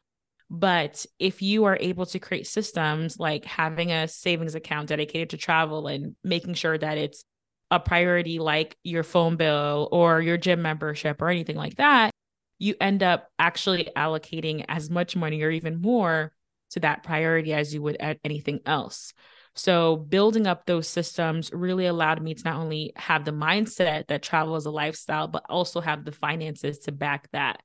But 0.50 1.06
if 1.18 1.42
you 1.42 1.64
are 1.64 1.78
able 1.80 2.06
to 2.08 2.20
create 2.20 2.46
systems 2.46 3.18
like 3.18 3.46
having 3.46 3.94
a 3.94 4.10
savings 4.10 4.54
account 4.54 4.90
dedicated 4.90 5.30
to 5.30 5.38
travel 5.38 5.88
and 5.88 6.18
making 6.26 6.56
sure 6.56 6.78
that 6.78 6.98
it's 6.98 7.24
a 7.72 7.80
priority 7.80 8.38
like 8.38 8.76
your 8.84 9.04
phone 9.04 9.38
bill 9.38 9.88
or 9.94 10.22
your 10.22 10.36
gym 10.36 10.62
membership 10.62 11.22
or 11.22 11.30
anything 11.30 11.56
like 11.56 11.78
that, 11.78 12.12
you 12.60 12.76
end 12.82 13.02
up 13.02 13.30
actually 13.40 13.88
allocating 13.96 14.66
as 14.68 14.90
much 14.90 15.16
money 15.16 15.42
or 15.42 15.52
even 15.52 15.80
more 15.80 16.34
to 16.72 16.82
that 16.82 17.04
priority 17.04 17.54
as 17.54 17.74
you 17.74 17.82
would 17.82 17.96
at 18.02 18.20
anything 18.26 18.60
else. 18.66 19.14
So 19.56 19.98
building 19.98 20.48
up 20.48 20.66
those 20.66 20.88
systems 20.88 21.52
really 21.54 21.86
allowed 21.86 22.22
me 22.22 22.34
to 22.34 22.44
not 22.44 22.56
only 22.56 22.94
have 22.96 23.26
the 23.26 23.32
mindset 23.32 24.08
that 24.08 24.24
travel 24.24 24.56
is 24.56 24.66
a 24.66 24.72
lifestyle, 24.72 25.28
but 25.28 25.44
also 25.50 25.82
have 25.82 26.06
the 26.06 26.12
finances 26.12 26.80
to 26.80 26.92
back 26.92 27.30
that 27.32 27.62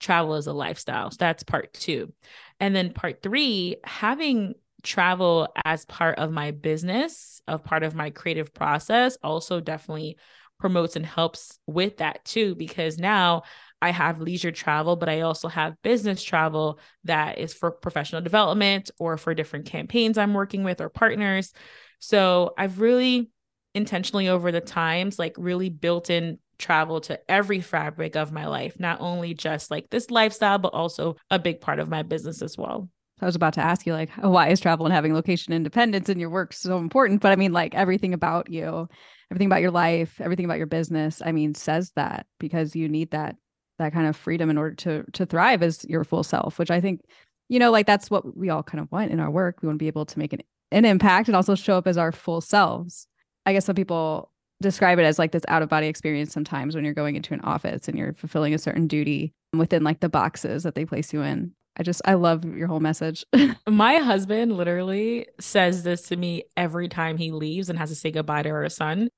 travel 0.00 0.34
is 0.34 0.46
a 0.46 0.52
lifestyle. 0.52 1.10
So 1.10 1.16
that's 1.20 1.42
part 1.42 1.72
two. 1.72 2.12
And 2.60 2.74
then 2.74 2.92
part 2.92 3.22
three, 3.22 3.76
having 3.84 4.54
travel 4.82 5.48
as 5.64 5.84
part 5.86 6.18
of 6.18 6.30
my 6.30 6.50
business, 6.50 7.40
of 7.48 7.64
part 7.64 7.82
of 7.82 7.94
my 7.94 8.10
creative 8.10 8.52
process, 8.54 9.16
also 9.22 9.60
definitely 9.60 10.18
promotes 10.58 10.96
and 10.96 11.06
helps 11.06 11.58
with 11.66 11.98
that 11.98 12.24
too, 12.24 12.54
because 12.54 12.98
now 12.98 13.42
I 13.80 13.90
have 13.90 14.20
leisure 14.20 14.52
travel, 14.52 14.96
but 14.96 15.08
I 15.08 15.20
also 15.20 15.48
have 15.48 15.80
business 15.82 16.22
travel 16.22 16.80
that 17.04 17.38
is 17.38 17.54
for 17.54 17.70
professional 17.70 18.22
development 18.22 18.90
or 18.98 19.16
for 19.16 19.34
different 19.34 19.66
campaigns 19.66 20.18
I'm 20.18 20.34
working 20.34 20.64
with 20.64 20.80
or 20.80 20.88
partners. 20.88 21.52
So 22.00 22.54
I've 22.58 22.80
really 22.80 23.30
intentionally 23.74 24.28
over 24.28 24.50
the 24.50 24.60
times, 24.60 25.18
like 25.18 25.34
really 25.38 25.68
built 25.68 26.10
in 26.10 26.38
travel 26.58 27.00
to 27.02 27.18
every 27.30 27.60
fabric 27.60 28.16
of 28.16 28.32
my 28.32 28.46
life, 28.46 28.80
not 28.80 29.00
only 29.00 29.34
just 29.34 29.70
like 29.70 29.88
this 29.90 30.10
lifestyle, 30.10 30.58
but 30.58 30.74
also 30.74 31.16
a 31.30 31.38
big 31.38 31.60
part 31.60 31.78
of 31.78 31.88
my 31.88 32.02
business 32.02 32.42
as 32.42 32.58
well. 32.58 32.88
I 33.20 33.26
was 33.26 33.36
about 33.36 33.54
to 33.54 33.60
ask 33.60 33.84
you, 33.84 33.92
like, 33.92 34.10
why 34.20 34.48
is 34.48 34.60
travel 34.60 34.86
and 34.86 34.92
having 34.92 35.12
location 35.12 35.52
independence 35.52 36.08
in 36.08 36.20
your 36.20 36.30
work 36.30 36.52
so 36.52 36.78
important? 36.78 37.20
But 37.20 37.32
I 37.32 37.36
mean, 37.36 37.52
like, 37.52 37.74
everything 37.74 38.14
about 38.14 38.48
you, 38.48 38.88
everything 39.30 39.48
about 39.48 39.60
your 39.60 39.72
life, 39.72 40.20
everything 40.20 40.44
about 40.44 40.58
your 40.58 40.68
business, 40.68 41.20
I 41.24 41.32
mean, 41.32 41.54
says 41.54 41.90
that 41.96 42.26
because 42.38 42.76
you 42.76 42.88
need 42.88 43.10
that 43.10 43.36
that 43.78 43.92
kind 43.92 44.06
of 44.06 44.16
freedom 44.16 44.50
in 44.50 44.58
order 44.58 44.74
to 44.74 45.04
to 45.12 45.26
thrive 45.26 45.62
as 45.62 45.84
your 45.84 46.04
full 46.04 46.22
self, 46.22 46.58
which 46.58 46.70
I 46.70 46.80
think, 46.80 47.02
you 47.48 47.58
know, 47.58 47.70
like 47.70 47.86
that's 47.86 48.10
what 48.10 48.36
we 48.36 48.50
all 48.50 48.62
kind 48.62 48.80
of 48.80 48.90
want 48.90 49.10
in 49.10 49.20
our 49.20 49.30
work. 49.30 49.58
We 49.62 49.66
want 49.66 49.78
to 49.78 49.82
be 49.82 49.88
able 49.88 50.06
to 50.06 50.18
make 50.18 50.32
an, 50.32 50.40
an 50.72 50.84
impact 50.84 51.28
and 51.28 51.36
also 51.36 51.54
show 51.54 51.78
up 51.78 51.86
as 51.86 51.96
our 51.96 52.12
full 52.12 52.40
selves. 52.40 53.06
I 53.46 53.52
guess 53.52 53.64
some 53.64 53.76
people 53.76 54.30
describe 54.60 54.98
it 54.98 55.04
as 55.04 55.18
like 55.18 55.32
this 55.32 55.44
out 55.48 55.62
of 55.62 55.68
body 55.68 55.86
experience 55.86 56.32
sometimes 56.32 56.74
when 56.74 56.84
you're 56.84 56.94
going 56.94 57.16
into 57.16 57.32
an 57.32 57.40
office 57.42 57.88
and 57.88 57.96
you're 57.96 58.14
fulfilling 58.14 58.54
a 58.54 58.58
certain 58.58 58.86
duty 58.86 59.32
within 59.56 59.84
like 59.84 60.00
the 60.00 60.08
boxes 60.08 60.64
that 60.64 60.74
they 60.74 60.84
place 60.84 61.12
you 61.12 61.22
in. 61.22 61.52
I 61.78 61.84
just 61.84 62.02
I 62.04 62.14
love 62.14 62.44
your 62.44 62.66
whole 62.66 62.80
message. 62.80 63.24
My 63.68 63.96
husband 63.96 64.56
literally 64.56 65.28
says 65.38 65.84
this 65.84 66.02
to 66.08 66.16
me 66.16 66.44
every 66.56 66.88
time 66.88 67.16
he 67.16 67.30
leaves 67.30 67.70
and 67.70 67.78
has 67.78 67.90
to 67.90 67.94
say 67.94 68.10
goodbye 68.10 68.42
to 68.42 68.50
our 68.50 68.68
son. 68.68 69.08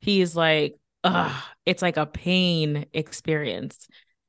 He's 0.00 0.34
like, 0.34 0.76
"Ugh, 1.04 1.42
it's 1.64 1.82
like 1.82 1.96
a 1.96 2.06
pain 2.06 2.86
experience." 2.92 3.86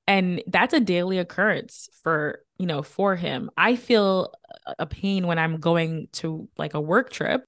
And 0.09 0.43
that's 0.47 0.73
a 0.73 0.81
daily 0.81 1.19
occurrence 1.19 1.87
for, 2.03 2.43
you 2.57 2.65
know, 2.65 2.81
for 2.81 3.15
him. 3.15 3.49
I 3.55 3.77
feel 3.77 4.33
a 4.77 4.85
pain 4.85 5.25
when 5.27 5.39
I'm 5.39 5.57
going 5.57 6.09
to 6.13 6.49
like 6.57 6.73
a 6.73 6.81
work 6.81 7.11
trip 7.11 7.45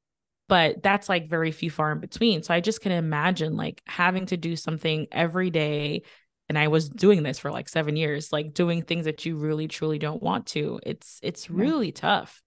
but 0.52 0.84
that's 0.84 1.08
like 1.08 1.30
very 1.30 1.54
few 1.54 1.72
far 1.72 1.94
in 1.94 2.02
between. 2.02 2.44
So 2.44 2.54
I 2.54 2.60
just 2.60 2.82
can 2.82 2.92
imagine 2.92 3.56
like 3.56 3.82
having 3.88 4.26
to 4.26 4.36
do 4.36 4.58
something 4.58 5.08
every 5.10 5.50
day. 5.50 6.02
And 6.50 6.58
I 6.60 6.68
was 6.68 6.90
doing 6.90 7.24
this 7.24 7.40
for 7.40 7.52
like 7.52 7.70
seven 7.70 7.96
years, 7.96 8.34
like 8.34 8.54
doing 8.54 8.82
things 8.82 9.06
that 9.06 9.26
you 9.26 9.38
really 9.38 9.70
truly 9.70 9.98
don't 9.98 10.22
want 10.22 10.48
to. 10.48 10.82
It's 10.84 11.22
it's 11.24 11.50
really 11.50 11.88
yeah. 11.88 11.94
tough. 11.96 12.42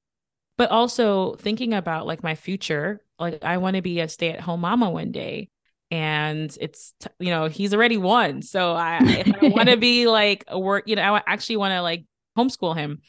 But 0.58 0.70
also 0.70 1.36
thinking 1.36 1.72
about 1.72 2.06
like 2.06 2.22
my 2.22 2.34
future, 2.34 3.00
like 3.18 3.42
I 3.42 3.56
want 3.56 3.76
to 3.76 3.82
be 3.82 4.00
a 4.00 4.08
stay-at-home 4.08 4.60
mama 4.60 4.90
one 4.90 5.10
day 5.10 5.48
and 5.90 6.56
it's 6.60 6.94
you 7.18 7.30
know 7.30 7.46
he's 7.46 7.74
already 7.74 7.96
won 7.96 8.42
so 8.42 8.72
i, 8.72 8.98
I 9.40 9.48
want 9.48 9.68
to 9.68 9.76
be 9.78 10.06
like 10.06 10.44
a 10.48 10.58
work 10.58 10.84
you 10.86 10.96
know 10.96 11.14
i 11.14 11.22
actually 11.26 11.58
want 11.58 11.72
to 11.72 11.82
like 11.82 12.04
homeschool 12.36 12.74
him 12.74 13.00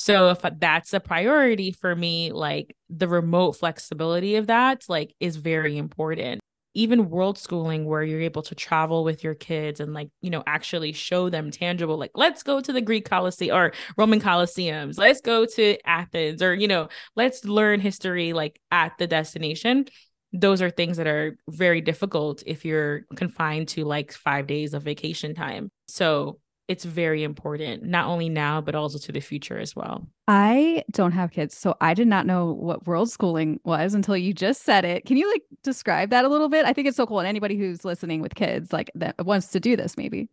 so 0.00 0.30
if 0.30 0.38
that's 0.58 0.94
a 0.94 0.98
priority 0.98 1.72
for 1.72 1.94
me, 1.94 2.32
like 2.32 2.74
the 2.88 3.06
remote 3.06 3.52
flexibility 3.52 4.36
of 4.36 4.46
that, 4.46 4.86
like 4.88 5.14
is 5.20 5.36
very 5.36 5.76
important. 5.76 6.40
Even 6.72 7.10
world 7.10 7.36
schooling 7.36 7.84
where 7.84 8.02
you're 8.02 8.22
able 8.22 8.40
to 8.44 8.54
travel 8.54 9.04
with 9.04 9.22
your 9.22 9.34
kids 9.34 9.78
and 9.78 9.92
like, 9.92 10.08
you 10.22 10.30
know, 10.30 10.42
actually 10.46 10.92
show 10.92 11.28
them 11.28 11.50
tangible, 11.50 11.98
like, 11.98 12.12
let's 12.14 12.42
go 12.42 12.62
to 12.62 12.72
the 12.72 12.80
Greek 12.80 13.10
Colosseum 13.10 13.54
or 13.54 13.72
Roman 13.98 14.22
Colosseums, 14.22 14.96
let's 14.96 15.20
go 15.20 15.44
to 15.44 15.76
Athens, 15.86 16.42
or, 16.42 16.54
you 16.54 16.66
know, 16.66 16.88
let's 17.14 17.44
learn 17.44 17.78
history 17.78 18.32
like 18.32 18.58
at 18.72 18.96
the 18.98 19.06
destination. 19.06 19.84
Those 20.32 20.62
are 20.62 20.70
things 20.70 20.96
that 20.96 21.06
are 21.06 21.36
very 21.48 21.80
difficult 21.80 22.42
if 22.46 22.64
you're 22.64 23.02
confined 23.16 23.68
to 23.68 23.84
like 23.84 24.12
five 24.12 24.46
days 24.46 24.74
of 24.74 24.82
vacation 24.82 25.34
time. 25.34 25.70
So 25.88 26.38
it's 26.70 26.84
very 26.84 27.24
important, 27.24 27.82
not 27.82 28.06
only 28.06 28.28
now, 28.28 28.60
but 28.60 28.76
also 28.76 28.96
to 28.96 29.10
the 29.10 29.18
future 29.18 29.58
as 29.58 29.74
well. 29.74 30.06
I 30.28 30.84
don't 30.92 31.10
have 31.10 31.32
kids, 31.32 31.56
so 31.56 31.74
I 31.80 31.94
did 31.94 32.06
not 32.06 32.26
know 32.26 32.52
what 32.52 32.86
world 32.86 33.10
schooling 33.10 33.58
was 33.64 33.92
until 33.92 34.16
you 34.16 34.32
just 34.32 34.62
said 34.62 34.84
it. 34.84 35.04
Can 35.04 35.16
you 35.16 35.28
like 35.28 35.42
describe 35.64 36.10
that 36.10 36.24
a 36.24 36.28
little 36.28 36.48
bit? 36.48 36.64
I 36.64 36.72
think 36.72 36.86
it's 36.86 36.96
so 36.96 37.06
cool. 37.06 37.18
And 37.18 37.26
anybody 37.26 37.56
who's 37.56 37.84
listening 37.84 38.20
with 38.20 38.36
kids, 38.36 38.72
like 38.72 38.88
that 38.94 39.16
wants 39.26 39.48
to 39.48 39.58
do 39.58 39.74
this, 39.74 39.96
maybe. 39.96 40.28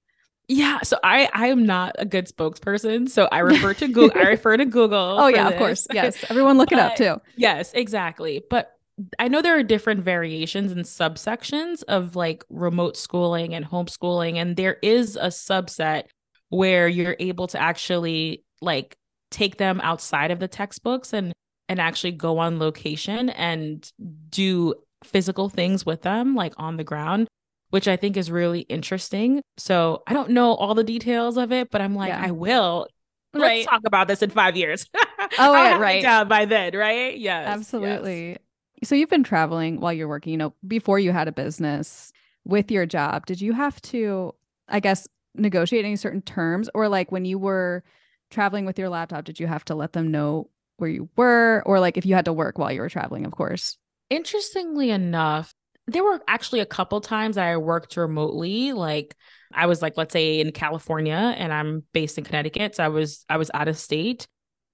Yeah, 0.47 0.81
so 0.83 0.99
I 1.03 1.27
I 1.33 1.47
am 1.47 1.65
not 1.65 1.95
a 1.97 2.05
good 2.05 2.27
spokesperson, 2.27 3.09
so 3.09 3.27
I 3.31 3.39
refer 3.39 3.73
to 3.73 3.87
Google. 3.87 4.21
I 4.21 4.27
refer 4.27 4.57
to 4.57 4.65
Google. 4.65 5.17
oh 5.19 5.27
yeah, 5.27 5.45
this. 5.45 5.53
of 5.53 5.57
course. 5.57 5.87
Yes, 5.91 6.23
everyone 6.29 6.59
look 6.59 6.69
but, 6.69 6.77
it 6.77 6.81
up 6.81 6.95
too. 6.97 7.21
Yes, 7.35 7.73
exactly. 7.73 8.43
But 8.47 8.76
I 9.19 9.27
know 9.27 9.41
there 9.41 9.57
are 9.57 9.63
different 9.63 10.03
variations 10.03 10.71
and 10.71 10.83
subsections 10.83 11.83
of 11.87 12.15
like 12.15 12.43
remote 12.49 12.97
schooling 12.97 13.53
and 13.53 13.65
homeschooling, 13.65 14.37
and 14.37 14.55
there 14.55 14.77
is 14.81 15.15
a 15.15 15.27
subset 15.27 16.03
where 16.49 16.87
you're 16.87 17.15
able 17.19 17.47
to 17.47 17.61
actually 17.61 18.43
like 18.61 18.97
take 19.31 19.57
them 19.57 19.79
outside 19.83 20.31
of 20.31 20.39
the 20.39 20.47
textbooks 20.47 21.13
and 21.13 21.33
and 21.69 21.79
actually 21.79 22.11
go 22.11 22.37
on 22.37 22.59
location 22.59 23.29
and 23.31 23.91
do 24.29 24.73
physical 25.03 25.49
things 25.49 25.85
with 25.85 26.01
them 26.01 26.33
like 26.33 26.53
on 26.57 26.77
the 26.77 26.83
ground 26.83 27.27
which 27.69 27.87
i 27.87 27.95
think 27.95 28.17
is 28.17 28.31
really 28.31 28.61
interesting 28.61 29.41
so 29.57 30.01
i 30.07 30.13
don't 30.13 30.29
know 30.29 30.53
all 30.53 30.73
the 30.73 30.83
details 30.83 31.37
of 31.37 31.51
it 31.51 31.69
but 31.69 31.81
i'm 31.81 31.93
like 31.93 32.09
yeah. 32.09 32.23
i 32.23 32.31
will 32.31 32.87
let's 33.33 33.43
right. 33.43 33.65
talk 33.67 33.81
about 33.85 34.07
this 34.07 34.21
in 34.21 34.29
five 34.29 34.55
years 34.55 34.87
oh 35.37 35.53
yeah, 35.53 35.77
right 35.77 36.27
by 36.27 36.45
then 36.45 36.75
right 36.75 37.17
yes 37.17 37.47
absolutely 37.47 38.29
yes. 38.29 38.37
So 38.83 38.95
you've 38.95 39.09
been 39.09 39.23
traveling 39.23 39.79
while 39.79 39.93
you're 39.93 40.07
working 40.07 40.31
you 40.31 40.37
know 40.37 40.53
before 40.67 40.99
you 40.99 41.11
had 41.11 41.27
a 41.27 41.31
business 41.31 42.11
with 42.45 42.71
your 42.71 42.85
job. 42.85 43.25
Did 43.25 43.41
you 43.41 43.53
have 43.53 43.81
to 43.83 44.33
i 44.69 44.79
guess 44.79 45.07
negotiate 45.35 45.85
any 45.85 45.95
certain 45.95 46.21
terms? 46.21 46.69
Or 46.73 46.87
like 46.87 47.11
when 47.11 47.25
you 47.25 47.37
were 47.37 47.83
traveling 48.31 48.65
with 48.65 48.79
your 48.79 48.89
laptop 48.89 49.25
did 49.25 49.39
you 49.39 49.47
have 49.47 49.65
to 49.65 49.75
let 49.75 49.93
them 49.93 50.11
know 50.11 50.49
where 50.77 50.89
you 50.89 51.09
were? 51.15 51.63
Or 51.65 51.79
like 51.79 51.97
if 51.97 52.05
you 52.05 52.15
had 52.15 52.25
to 52.25 52.33
work 52.33 52.57
while 52.57 52.71
you 52.71 52.81
were 52.81 52.89
traveling 52.89 53.25
of 53.25 53.31
course. 53.31 53.77
Interestingly 54.09 54.89
enough 54.91 55.53
there 55.89 56.03
were 56.03 56.19
actually 56.27 56.59
a 56.59 56.65
couple 56.65 56.99
times 56.99 57.37
I 57.37 57.55
worked 57.57 57.95
remotely. 57.95 58.73
Like 58.73 59.15
I 59.53 59.65
was 59.65 59.81
like 59.81 59.97
let's 59.97 60.13
say 60.13 60.39
in 60.39 60.51
California 60.51 61.33
and 61.37 61.53
I'm 61.53 61.83
based 61.93 62.17
in 62.17 62.23
Connecticut 62.23 62.75
so 62.75 62.83
I 62.83 62.89
was 62.89 63.25
I 63.29 63.37
was 63.37 63.51
out 63.53 63.67
of 63.67 63.77
state. 63.77 64.27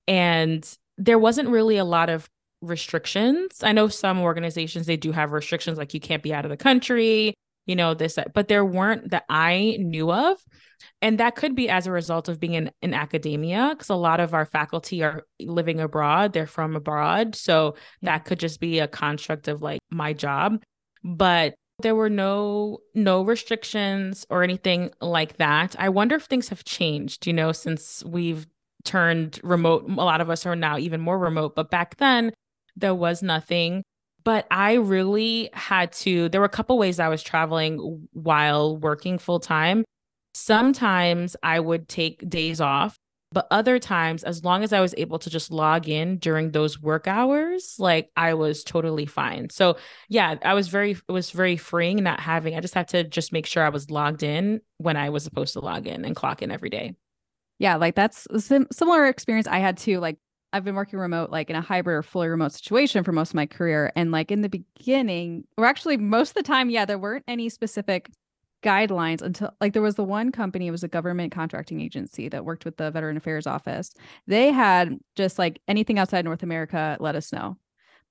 And 0.08 0.68
there 0.98 1.20
wasn't 1.20 1.50
really 1.50 1.78
a 1.78 1.86
lot 1.86 2.10
of 2.10 2.30
restrictions. 2.64 3.62
I 3.62 3.72
know 3.74 3.88
some 3.88 4.20
organizations 4.20 4.86
they 4.86 4.98
do 4.98 5.12
have 5.12 5.32
restrictions 5.32 5.78
like 5.78 5.94
you 5.94 6.00
can't 6.00 6.24
be 6.24 6.34
out 6.34 6.46
of 6.46 6.50
the 6.50 6.58
country, 6.58 7.34
you 7.66 7.76
know, 7.76 7.94
this, 7.94 8.18
but 8.34 8.48
there 8.48 8.66
weren't 8.66 9.12
that 9.12 9.26
I 9.30 9.78
knew 9.80 10.12
of. 10.12 10.40
And 11.02 11.20
that 11.20 11.36
could 11.36 11.56
be 11.56 11.70
as 11.70 11.88
a 11.88 11.92
result 11.92 12.28
of 12.28 12.40
being 12.40 12.54
in, 12.54 12.72
in 12.82 12.94
academia, 12.94 13.70
because 13.72 13.90
a 13.90 13.96
lot 13.96 14.20
of 14.20 14.34
our 14.34 14.46
faculty 14.46 15.04
are 15.04 15.24
living 15.40 15.80
abroad, 15.80 16.34
they're 16.34 16.48
from 16.48 16.76
abroad. 16.76 17.36
So 17.36 17.76
that 18.02 18.26
could 18.26 18.40
just 18.40 18.60
be 18.60 18.80
a 18.80 18.88
construct 18.88 19.48
of 19.48 19.62
like 19.62 19.80
my 19.90 20.14
job. 20.14 20.62
But 21.04 21.56
there 21.82 21.96
were 21.96 22.10
no 22.10 22.80
no 22.94 23.24
restrictions 23.24 24.26
or 24.30 24.44
anything 24.44 24.92
like 25.02 25.38
that. 25.38 25.76
I 25.80 25.90
wonder 25.90 26.16
if 26.16 26.24
things 26.24 26.50
have 26.50 26.64
changed, 26.64 27.28
you 27.28 27.34
know, 27.34 27.52
since 27.52 28.04
we've 28.06 28.46
turned 28.86 29.40
remote. 29.44 29.90
A 29.90 29.94
lot 29.94 30.22
of 30.22 30.30
us 30.30 30.46
are 30.46 30.56
now 30.56 30.78
even 30.78 31.02
more 31.02 31.18
remote, 31.18 31.56
but 31.56 31.72
back 31.72 31.98
then 31.98 32.32
there 32.76 32.96
was 32.96 33.22
nothing 33.24 33.84
but 34.24 34.48
I 34.50 34.74
really 34.74 35.50
had 35.54 35.92
to. 35.94 36.30
There 36.30 36.42
were 36.42 36.46
a 36.46 36.50
couple 36.50 36.78
ways 36.78 37.00
I 37.00 37.10
was 37.10 37.22
traveling 37.22 38.08
while 38.14 38.78
working 38.78 39.18
full 39.18 39.40
time. 39.40 39.84
Sometimes 40.34 41.36
I 41.44 41.60
would 41.60 41.88
take 41.88 42.28
days 42.28 42.62
off, 42.62 42.98
but 43.32 43.48
other 43.52 43.80
times, 43.80 44.24
as 44.24 44.44
long 44.44 44.64
as 44.64 44.74
I 44.74 44.80
was 44.80 44.96
able 44.98 45.20
to 45.20 45.30
just 45.30 45.52
log 45.52 45.90
in 45.90 46.18
during 46.18 46.52
those 46.52 46.82
work 46.82 47.08
hours, 47.08 47.76
like 47.80 48.10
I 48.16 48.34
was 48.34 48.64
totally 48.64 49.06
fine. 49.06 49.50
So 49.50 49.78
yeah, 50.10 50.36
I 50.44 50.54
was 50.54 50.70
very, 50.70 50.92
it 50.92 51.12
was 51.12 51.32
very 51.32 51.58
freeing 51.58 52.02
not 52.02 52.20
having, 52.20 52.56
I 52.56 52.62
just 52.62 52.74
had 52.74 52.88
to 52.90 53.04
just 53.04 53.34
make 53.34 53.46
sure 53.46 53.64
I 53.64 53.70
was 53.70 53.92
logged 53.92 54.24
in 54.24 54.62
when 54.78 54.98
I 54.98 55.10
was 55.10 55.24
supposed 55.24 55.54
to 55.54 55.60
log 55.60 55.86
in 55.86 56.06
and 56.06 56.16
clock 56.16 56.42
in 56.42 56.52
every 56.52 56.70
day. 56.70 56.96
Yeah, 57.60 57.76
like 57.76 57.96
that's 57.96 58.28
a 58.32 58.40
sim- 58.40 58.68
similar 58.72 59.06
experience 59.06 59.48
I 59.48 59.60
had 59.60 59.78
too. 59.78 60.00
Like 60.00 60.18
I've 60.54 60.64
been 60.64 60.76
working 60.76 61.00
remote, 61.00 61.32
like 61.32 61.50
in 61.50 61.56
a 61.56 61.62
hybrid 61.62 61.98
or 61.98 62.04
fully 62.04 62.28
remote 62.28 62.54
situation 62.54 63.04
for 63.04 63.12
most 63.12 63.32
of 63.32 63.36
my 63.36 63.48
career. 63.48 63.92
And 63.96 64.12
like 64.12 64.32
in 64.32 64.42
the 64.42 64.50
beginning, 64.50 65.46
or 65.58 65.66
actually 65.66 65.98
most 65.98 66.30
of 66.30 66.36
the 66.36 66.44
time, 66.44 66.70
yeah, 66.70 66.86
there 66.86 67.00
weren't 67.00 67.26
any 67.28 67.50
specific 67.50 68.12
guidelines 68.64 69.22
until 69.22 69.52
like 69.60 69.74
there 69.74 69.82
was 69.82 69.96
the 69.96 70.04
one 70.04 70.32
company, 70.32 70.68
it 70.68 70.72
was 70.72 70.84
a 70.84 70.88
government 70.88 71.34
contracting 71.34 71.82
agency 71.82 72.30
that 72.30 72.46
worked 72.46 72.66
with 72.66 72.78
the 72.78 72.92
Veteran 72.92 73.18
Affairs 73.18 73.46
Office. 73.48 73.94
They 74.28 74.52
had 74.52 74.98
just 75.16 75.38
like 75.38 75.60
anything 75.68 76.00
outside 76.00 76.24
North 76.24 76.44
America, 76.44 76.98
let 77.00 77.16
us 77.16 77.34
know. 77.34 77.58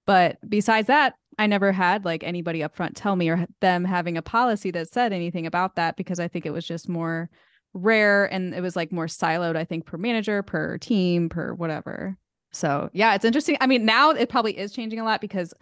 But 0.04 0.38
besides 0.48 0.88
that, 0.88 1.14
I 1.38 1.46
never 1.46 1.72
had 1.72 2.04
like 2.04 2.24
anybody 2.24 2.62
up 2.62 2.74
front 2.74 2.96
tell 2.96 3.16
me 3.16 3.28
or 3.30 3.46
them 3.60 3.84
having 3.84 4.16
a 4.16 4.22
policy 4.22 4.70
that 4.72 4.92
said 4.92 5.12
anything 5.12 5.46
about 5.46 5.76
that 5.76 5.96
because 5.96 6.20
I 6.20 6.28
think 6.28 6.44
it 6.44 6.52
was 6.52 6.66
just 6.66 6.88
more 6.88 7.30
rare 7.72 8.26
and 8.26 8.52
it 8.54 8.60
was 8.60 8.76
like 8.76 8.92
more 8.92 9.06
siloed, 9.06 9.56
I 9.56 9.64
think, 9.64 9.86
per 9.86 9.96
manager, 9.96 10.42
per 10.42 10.76
team, 10.78 11.28
per 11.28 11.54
whatever. 11.54 12.18
So, 12.52 12.90
yeah, 12.92 13.14
it's 13.14 13.24
interesting. 13.24 13.56
I 13.60 13.66
mean, 13.66 13.84
now 13.84 14.10
it 14.10 14.28
probably 14.28 14.58
is 14.58 14.72
changing 14.72 15.00
a 15.00 15.04
lot 15.04 15.20
because 15.20 15.54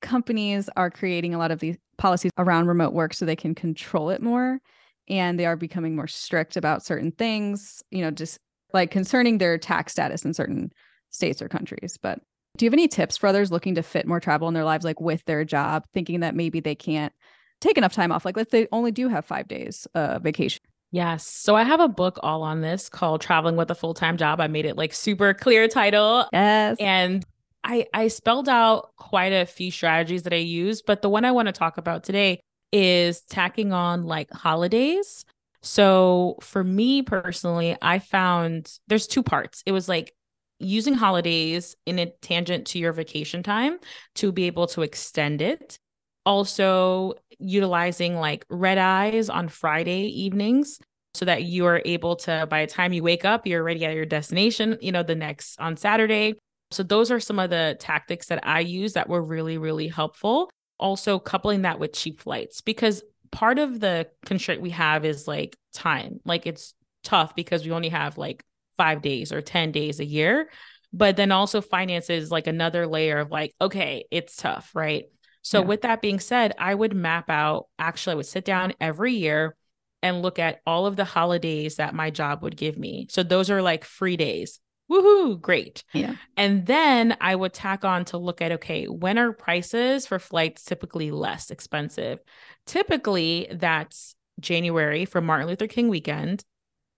companies 0.00 0.68
are 0.76 0.90
creating 0.90 1.34
a 1.34 1.38
lot 1.38 1.50
of 1.50 1.60
these 1.60 1.76
policies 1.98 2.32
around 2.38 2.66
remote 2.66 2.92
work 2.92 3.14
so 3.14 3.24
they 3.24 3.36
can 3.36 3.54
control 3.54 4.10
it 4.10 4.20
more 4.20 4.60
and 5.08 5.38
they 5.38 5.46
are 5.46 5.56
becoming 5.56 5.94
more 5.94 6.06
strict 6.06 6.56
about 6.56 6.84
certain 6.84 7.12
things, 7.12 7.82
you 7.90 8.02
know, 8.02 8.10
just 8.10 8.38
like 8.72 8.90
concerning 8.90 9.38
their 9.38 9.58
tax 9.58 9.92
status 9.92 10.24
in 10.24 10.34
certain 10.34 10.72
states 11.10 11.40
or 11.42 11.48
countries. 11.48 11.98
But 12.00 12.20
do 12.56 12.64
you 12.64 12.68
have 12.68 12.74
any 12.74 12.88
tips 12.88 13.16
for 13.16 13.26
others 13.26 13.50
looking 13.50 13.74
to 13.76 13.82
fit 13.82 14.06
more 14.06 14.20
travel 14.20 14.48
in 14.48 14.54
their 14.54 14.64
lives, 14.64 14.84
like 14.84 15.00
with 15.00 15.24
their 15.24 15.44
job, 15.44 15.84
thinking 15.94 16.20
that 16.20 16.34
maybe 16.34 16.60
they 16.60 16.74
can't 16.74 17.12
take 17.60 17.78
enough 17.78 17.94
time 17.94 18.12
off? 18.12 18.24
Like, 18.24 18.36
let's 18.36 18.50
they 18.50 18.68
only 18.72 18.90
do 18.90 19.08
have 19.08 19.24
five 19.24 19.48
days 19.48 19.86
uh, 19.94 20.18
vacation. 20.18 20.62
Yes. 20.92 21.26
So 21.26 21.56
I 21.56 21.64
have 21.64 21.80
a 21.80 21.88
book 21.88 22.18
all 22.22 22.42
on 22.42 22.60
this 22.60 22.88
called 22.88 23.22
Traveling 23.22 23.56
with 23.56 23.70
a 23.70 23.74
Full 23.74 23.94
Time 23.94 24.18
Job. 24.18 24.40
I 24.40 24.46
made 24.46 24.66
it 24.66 24.76
like 24.76 24.92
super 24.92 25.32
clear 25.32 25.66
title. 25.66 26.28
Yes. 26.32 26.76
And 26.78 27.24
I, 27.64 27.86
I 27.94 28.08
spelled 28.08 28.48
out 28.48 28.94
quite 28.96 29.32
a 29.32 29.46
few 29.46 29.70
strategies 29.70 30.24
that 30.24 30.32
I 30.32 30.36
use, 30.36 30.82
but 30.82 31.00
the 31.00 31.08
one 31.08 31.24
I 31.24 31.32
want 31.32 31.46
to 31.46 31.52
talk 31.52 31.78
about 31.78 32.04
today 32.04 32.40
is 32.72 33.22
tacking 33.22 33.72
on 33.72 34.04
like 34.04 34.30
holidays. 34.30 35.24
So 35.62 36.36
for 36.40 36.62
me 36.62 37.02
personally, 37.02 37.76
I 37.80 37.98
found 37.98 38.70
there's 38.88 39.06
two 39.06 39.22
parts. 39.22 39.62
It 39.64 39.72
was 39.72 39.88
like 39.88 40.12
using 40.58 40.94
holidays 40.94 41.76
in 41.86 41.98
a 41.98 42.06
tangent 42.20 42.66
to 42.68 42.78
your 42.78 42.92
vacation 42.92 43.42
time 43.42 43.78
to 44.16 44.30
be 44.30 44.44
able 44.44 44.66
to 44.68 44.82
extend 44.82 45.40
it. 45.40 45.78
Also, 46.24 47.14
utilizing 47.38 48.16
like 48.16 48.44
red 48.48 48.78
eyes 48.78 49.28
on 49.28 49.48
Friday 49.48 50.06
evenings 50.06 50.78
so 51.14 51.24
that 51.24 51.42
you 51.42 51.66
are 51.66 51.82
able 51.84 52.16
to, 52.16 52.46
by 52.48 52.64
the 52.64 52.72
time 52.72 52.92
you 52.92 53.02
wake 53.02 53.24
up, 53.24 53.46
you're 53.46 53.60
already 53.60 53.84
at 53.84 53.94
your 53.94 54.06
destination, 54.06 54.78
you 54.80 54.92
know, 54.92 55.02
the 55.02 55.14
next 55.14 55.58
on 55.60 55.76
Saturday. 55.76 56.34
So, 56.70 56.82
those 56.82 57.10
are 57.10 57.20
some 57.20 57.38
of 57.38 57.50
the 57.50 57.76
tactics 57.80 58.26
that 58.26 58.46
I 58.46 58.60
use 58.60 58.94
that 58.94 59.08
were 59.08 59.22
really, 59.22 59.58
really 59.58 59.88
helpful. 59.88 60.50
Also, 60.78 61.18
coupling 61.18 61.62
that 61.62 61.78
with 61.78 61.92
cheap 61.92 62.20
flights 62.20 62.60
because 62.60 63.02
part 63.30 63.58
of 63.58 63.80
the 63.80 64.08
constraint 64.24 64.62
we 64.62 64.70
have 64.70 65.04
is 65.04 65.26
like 65.26 65.56
time. 65.74 66.20
Like, 66.24 66.46
it's 66.46 66.74
tough 67.02 67.34
because 67.34 67.64
we 67.64 67.72
only 67.72 67.88
have 67.88 68.16
like 68.16 68.44
five 68.76 69.02
days 69.02 69.32
or 69.32 69.40
10 69.40 69.72
days 69.72 70.00
a 70.00 70.04
year. 70.04 70.48
But 70.92 71.16
then 71.16 71.32
also 71.32 71.60
finances 71.60 72.30
like 72.30 72.46
another 72.46 72.86
layer 72.86 73.18
of 73.18 73.30
like, 73.30 73.54
okay, 73.60 74.04
it's 74.10 74.36
tough, 74.36 74.70
right? 74.74 75.04
So 75.42 75.60
yeah. 75.60 75.66
with 75.66 75.82
that 75.82 76.00
being 76.00 76.20
said, 76.20 76.54
I 76.58 76.74
would 76.74 76.94
map 76.94 77.28
out, 77.28 77.66
actually, 77.78 78.12
I 78.12 78.16
would 78.16 78.26
sit 78.26 78.44
down 78.44 78.74
every 78.80 79.12
year 79.12 79.56
and 80.02 80.22
look 80.22 80.38
at 80.38 80.60
all 80.66 80.86
of 80.86 80.96
the 80.96 81.04
holidays 81.04 81.76
that 81.76 81.94
my 81.94 82.10
job 82.10 82.42
would 82.42 82.56
give 82.56 82.76
me. 82.78 83.06
So 83.10 83.22
those 83.22 83.50
are 83.50 83.62
like 83.62 83.84
free 83.84 84.16
days. 84.16 84.58
Woohoo, 84.90 85.40
great. 85.40 85.84
Yeah. 85.92 86.16
And 86.36 86.66
then 86.66 87.16
I 87.20 87.34
would 87.34 87.54
tack 87.54 87.84
on 87.84 88.04
to 88.06 88.18
look 88.18 88.42
at 88.42 88.52
okay, 88.52 88.86
when 88.86 89.18
are 89.18 89.32
prices 89.32 90.06
for 90.06 90.18
flights 90.18 90.64
typically 90.64 91.10
less 91.10 91.50
expensive? 91.50 92.18
Typically, 92.66 93.48
that's 93.50 94.14
January 94.40 95.04
for 95.04 95.20
Martin 95.20 95.48
Luther 95.48 95.68
King 95.68 95.88
weekend 95.88 96.44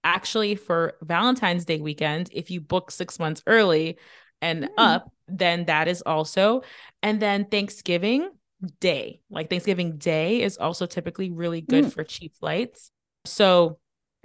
actually 0.04 0.54
for 0.54 0.94
Valentine's 1.02 1.64
Day 1.64 1.80
weekend, 1.80 2.28
if 2.32 2.50
you 2.50 2.60
book 2.60 2.90
six 2.90 3.18
months 3.18 3.42
early 3.46 3.98
and 4.44 4.64
mm. 4.64 4.68
up, 4.76 5.10
then 5.26 5.64
that 5.64 5.88
is 5.88 6.02
also. 6.02 6.62
And 7.02 7.20
then 7.20 7.46
Thanksgiving 7.46 8.30
Day, 8.80 9.20
like 9.30 9.50
Thanksgiving 9.50 9.96
Day 9.96 10.42
is 10.42 10.58
also 10.58 10.86
typically 10.86 11.30
really 11.30 11.60
good 11.60 11.86
mm. 11.86 11.92
for 11.92 12.04
cheap 12.04 12.34
flights. 12.36 12.90
So 13.24 13.78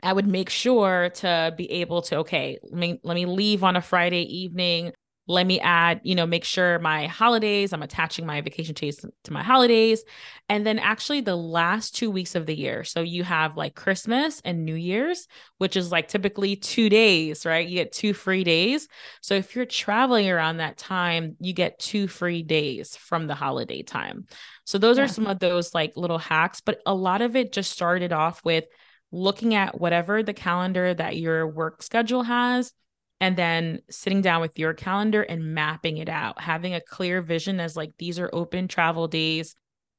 I 0.03 0.13
would 0.13 0.27
make 0.27 0.49
sure 0.49 1.09
to 1.15 1.53
be 1.57 1.71
able 1.71 2.01
to, 2.03 2.17
okay, 2.17 2.59
let 2.63 2.79
me, 2.79 2.99
let 3.03 3.15
me 3.15 3.25
leave 3.25 3.63
on 3.63 3.75
a 3.75 3.81
Friday 3.81 4.23
evening 4.23 4.91
let 5.29 5.45
me 5.45 5.59
add, 5.59 6.01
you 6.03 6.15
know, 6.15 6.25
make 6.25 6.43
sure 6.43 6.79
my 6.79 7.05
holidays, 7.05 7.71
I'm 7.71 7.83
attaching 7.83 8.25
my 8.25 8.41
vacation 8.41 8.73
days 8.73 9.05
to 9.25 9.31
my 9.31 9.43
holidays. 9.43 10.03
And 10.49 10.65
then 10.65 10.79
actually 10.79 11.21
the 11.21 11.35
last 11.35 11.95
two 11.95 12.09
weeks 12.09 12.33
of 12.33 12.47
the 12.47 12.57
year. 12.57 12.83
So 12.83 13.01
you 13.01 13.23
have 13.23 13.55
like 13.55 13.75
Christmas 13.75 14.41
and 14.43 14.65
New 14.65 14.73
Year's, 14.73 15.27
which 15.59 15.77
is 15.77 15.91
like 15.91 16.07
typically 16.07 16.55
two 16.55 16.89
days, 16.89 17.45
right? 17.45 17.67
You 17.67 17.75
get 17.75 17.91
two 17.91 18.15
free 18.15 18.43
days. 18.43 18.87
So 19.21 19.35
if 19.35 19.55
you're 19.55 19.65
traveling 19.65 20.31
around 20.31 20.57
that 20.57 20.79
time, 20.79 21.37
you 21.39 21.53
get 21.53 21.77
two 21.77 22.07
free 22.07 22.41
days 22.41 22.95
from 22.95 23.27
the 23.27 23.35
holiday 23.35 23.83
time. 23.83 24.25
So 24.65 24.79
those 24.79 24.97
yeah. 24.97 25.03
are 25.03 25.07
some 25.07 25.27
of 25.27 25.37
those 25.37 25.75
like 25.75 25.93
little 25.95 26.17
hacks, 26.17 26.59
but 26.59 26.79
a 26.87 26.95
lot 26.95 27.21
of 27.21 27.35
it 27.35 27.53
just 27.53 27.69
started 27.69 28.11
off 28.11 28.43
with 28.43 28.65
looking 29.11 29.53
at 29.53 29.79
whatever 29.79 30.23
the 30.23 30.33
calendar 30.33 30.91
that 30.91 31.17
your 31.17 31.47
work 31.47 31.83
schedule 31.83 32.23
has 32.23 32.73
and 33.21 33.37
then 33.37 33.81
sitting 33.89 34.21
down 34.21 34.41
with 34.41 34.57
your 34.57 34.73
calendar 34.73 35.21
and 35.21 35.53
mapping 35.53 35.97
it 35.97 36.09
out, 36.09 36.41
having 36.41 36.73
a 36.73 36.81
clear 36.81 37.21
vision 37.21 37.59
as 37.59 37.75
like 37.75 37.91
these 37.97 38.19
are 38.19 38.29
open 38.33 38.67
travel 38.67 39.07
days 39.07 39.55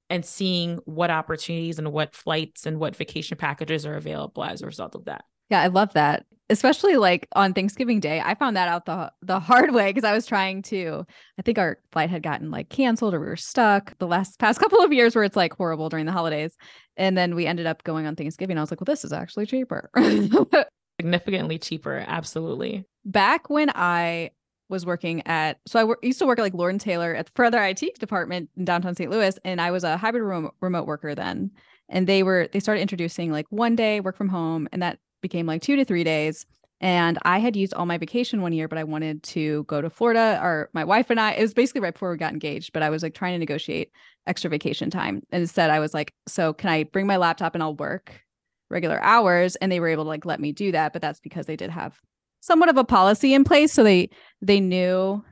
and 0.09 0.25
seeing 0.25 0.79
what 0.85 1.11
opportunities 1.11 1.79
and 1.79 1.93
what 1.93 2.15
flights 2.15 2.67
and 2.67 2.79
what 2.81 2.97
vacation 2.97 3.37
packages 3.37 3.87
are 3.87 3.95
available 3.95 4.43
as 4.43 4.63
a 4.63 4.67
result 4.67 4.95
of 4.95 5.05
that. 5.05 5.25
Yeah, 5.51 5.61
I 5.61 5.67
love 5.67 5.93
that. 5.95 6.25
Especially 6.49 6.97
like 6.97 7.29
on 7.37 7.55
Thanksgiving 7.55 8.01
Day, 8.01 8.21
I 8.21 8.35
found 8.35 8.57
that 8.57 8.69
out 8.69 8.85
the 8.85 9.13
the 9.23 9.39
hard 9.39 9.73
way 9.73 9.91
because 9.91 10.03
I 10.03 10.13
was 10.13 10.27
trying 10.27 10.63
to. 10.63 11.05
I 11.39 11.43
think 11.43 11.59
our 11.59 11.79
flight 11.93 12.11
had 12.11 12.25
gotten 12.25 12.51
like 12.51 12.71
canceled 12.71 13.15
or 13.15 13.21
we 13.21 13.27
were 13.27 13.37
stuck 13.37 13.97
the 13.99 14.07
last 14.09 14.41
past 14.41 14.59
couple 14.59 14.81
of 14.81 14.93
years 14.93 15.15
where 15.15 15.23
it's 15.23 15.37
like 15.37 15.55
horrible 15.55 15.89
during 15.89 16.07
the 16.07 16.13
holidays, 16.13 16.57
and 16.97 17.17
then 17.17 17.37
we 17.37 17.47
ended 17.47 17.67
up 17.67 17.85
going 17.85 18.07
on 18.07 18.17
Thanksgiving. 18.17 18.59
I 18.59 18.63
was 18.63 18.71
like, 18.73 18.81
well, 18.81 18.87
this 18.87 19.05
is 19.05 19.13
actually 19.13 19.47
cheaper. 19.47 19.91
Significantly 21.01 21.59
cheaper, 21.59 22.05
absolutely 22.07 22.85
back 23.05 23.51
when 23.51 23.71
I 23.75 24.31
was 24.69 24.87
working 24.87 25.27
at 25.27 25.59
so 25.67 25.79
I 25.81 25.83
w- 25.83 25.97
used 26.03 26.21
to 26.21 26.27
work 26.27 26.39
at 26.39 26.43
like 26.43 26.55
and 26.55 26.81
Taylor 26.81 27.15
at 27.15 27.27
the 27.27 27.33
further 27.35 27.63
IT 27.63 27.99
department 27.99 28.51
in 28.57 28.65
downtown 28.65 28.95
St. 28.95 29.11
Louis, 29.11 29.37
and 29.45 29.61
I 29.61 29.71
was 29.71 29.85
a 29.85 29.97
hybrid 29.97 30.23
remote, 30.23 30.55
remote 30.61 30.87
worker 30.87 31.15
then. 31.15 31.51
And 31.89 32.07
they 32.07 32.23
were 32.23 32.49
they 32.53 32.61
started 32.61 32.81
introducing 32.83 33.33
like 33.33 33.47
one 33.51 33.75
day 33.75 34.01
work 34.01 34.17
from 34.17 34.29
home, 34.29 34.69
and 34.73 34.83
that 34.83 34.99
became 35.23 35.47
like 35.47 35.63
two 35.63 35.77
to 35.77 35.85
three 35.85 36.05
days. 36.05 36.47
And 36.83 37.19
I 37.23 37.41
had 37.41 37.57
used 37.57 37.75
all 37.75 37.85
my 37.85 37.99
vacation 37.99 38.41
one 38.41 38.55
year, 38.55 38.67
but 38.67 38.79
I 38.79 38.85
wanted 38.85 39.23
to 39.25 39.65
go 39.65 39.83
to 39.83 39.91
Florida. 39.91 40.39
Or 40.41 40.71
my 40.73 40.85
wife 40.85 41.11
and 41.11 41.21
I, 41.21 41.33
it 41.33 41.43
was 41.43 41.53
basically 41.53 41.83
right 41.83 41.93
before 41.93 42.11
we 42.11 42.17
got 42.17 42.33
engaged, 42.33 42.73
but 42.73 42.83
I 42.83 42.89
was 42.89 43.03
like 43.03 43.13
trying 43.13 43.35
to 43.35 43.39
negotiate 43.39 43.91
extra 44.27 44.49
vacation 44.49 44.89
time. 44.89 45.23
And 45.31 45.43
instead, 45.43 45.69
I 45.69 45.81
was 45.81 45.93
like, 45.93 46.15
so 46.27 46.55
can 46.55 46.71
I 46.71 46.85
bring 46.85 47.07
my 47.07 47.17
laptop 47.17 47.55
and 47.55 47.63
I'll 47.63 47.75
work 47.75 48.23
regular 48.71 49.03
hours? 49.03 49.57
And 49.57 49.71
they 49.71 49.81
were 49.81 49.89
able 49.89 50.05
to 50.05 50.09
like 50.09 50.25
let 50.25 50.41
me 50.41 50.53
do 50.53 50.73
that. 50.73 50.93
But 50.93 51.03
that's 51.03 51.21
because 51.21 51.47
they 51.47 51.57
did 51.57 51.71
have 51.71 52.01
somewhat 52.41 52.69
of 52.69 52.77
a 52.77 52.85
policy 52.85 53.35
in 53.35 53.45
place 53.45 53.73
so 53.73 53.85
they 53.85 54.11
they 54.43 54.61
knew 54.61 55.23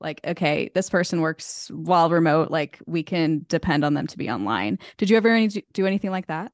like 0.00 0.20
okay 0.26 0.70
this 0.74 0.88
person 0.88 1.20
works 1.20 1.70
while 1.72 2.08
remote 2.10 2.50
like 2.50 2.78
we 2.86 3.02
can 3.02 3.44
depend 3.48 3.84
on 3.84 3.94
them 3.94 4.06
to 4.06 4.16
be 4.16 4.30
online 4.30 4.78
did 4.96 5.10
you 5.10 5.16
ever 5.16 5.28
any, 5.28 5.48
do 5.72 5.86
anything 5.86 6.10
like 6.10 6.26
that 6.28 6.52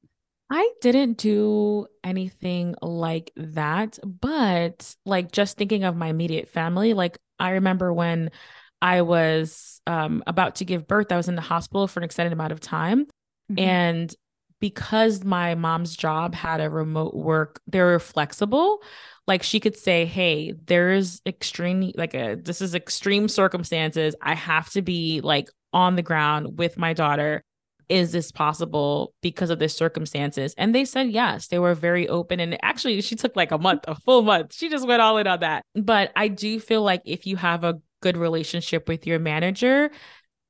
i 0.49 0.71
didn't 0.81 1.17
do 1.17 1.85
anything 2.03 2.75
like 2.81 3.31
that 3.35 3.97
but 4.03 4.95
like 5.05 5.31
just 5.31 5.57
thinking 5.57 5.83
of 5.83 5.95
my 5.95 6.07
immediate 6.07 6.49
family 6.49 6.93
like 6.93 7.17
i 7.39 7.51
remember 7.51 7.93
when 7.93 8.31
i 8.81 9.01
was 9.01 9.81
um, 9.87 10.23
about 10.27 10.55
to 10.55 10.65
give 10.65 10.87
birth 10.87 11.11
i 11.11 11.17
was 11.17 11.27
in 11.27 11.35
the 11.35 11.41
hospital 11.41 11.87
for 11.87 11.99
an 11.99 12.03
extended 12.03 12.33
amount 12.33 12.51
of 12.51 12.59
time 12.59 13.05
mm-hmm. 13.51 13.59
and 13.59 14.15
because 14.59 15.23
my 15.23 15.55
mom's 15.55 15.95
job 15.95 16.35
had 16.35 16.61
a 16.61 16.69
remote 16.69 17.15
work 17.15 17.61
they 17.67 17.81
were 17.81 17.99
flexible. 17.99 18.81
Like 19.27 19.43
she 19.43 19.59
could 19.59 19.77
say 19.77 20.05
hey 20.05 20.53
there's 20.65 21.21
extreme 21.25 21.91
like 21.95 22.13
a 22.13 22.35
this 22.35 22.61
is 22.61 22.75
extreme 22.75 23.27
circumstances. 23.27 24.15
I 24.21 24.35
have 24.35 24.69
to 24.71 24.81
be 24.81 25.21
like 25.21 25.49
on 25.73 25.95
the 25.95 26.01
ground 26.01 26.57
with 26.57 26.77
my 26.77 26.93
daughter. 26.93 27.43
Is 27.89 28.11
this 28.11 28.31
possible 28.31 29.13
because 29.23 29.49
of 29.49 29.57
the 29.57 29.67
circumstances? 29.67 30.53
And 30.57 30.75
they 30.75 30.85
said 30.85 31.09
yes. 31.09 31.47
They 31.47 31.57
were 31.57 31.73
very 31.73 32.07
open. 32.07 32.39
And 32.39 32.55
actually 32.63 33.01
she 33.01 33.15
took 33.15 33.35
like 33.35 33.51
a 33.51 33.57
month 33.57 33.85
a 33.87 33.95
full 33.95 34.21
month. 34.21 34.53
She 34.53 34.69
just 34.69 34.87
went 34.87 35.01
all 35.01 35.17
in 35.17 35.27
on 35.27 35.39
that. 35.39 35.63
But 35.75 36.11
i 36.15 36.27
do 36.27 36.59
feel 36.59 36.83
like 36.83 37.01
if 37.05 37.25
you 37.25 37.35
have 37.35 37.63
a 37.63 37.79
good 38.01 38.17
relationship 38.17 38.87
with 38.87 39.05
your 39.05 39.19
manager 39.19 39.91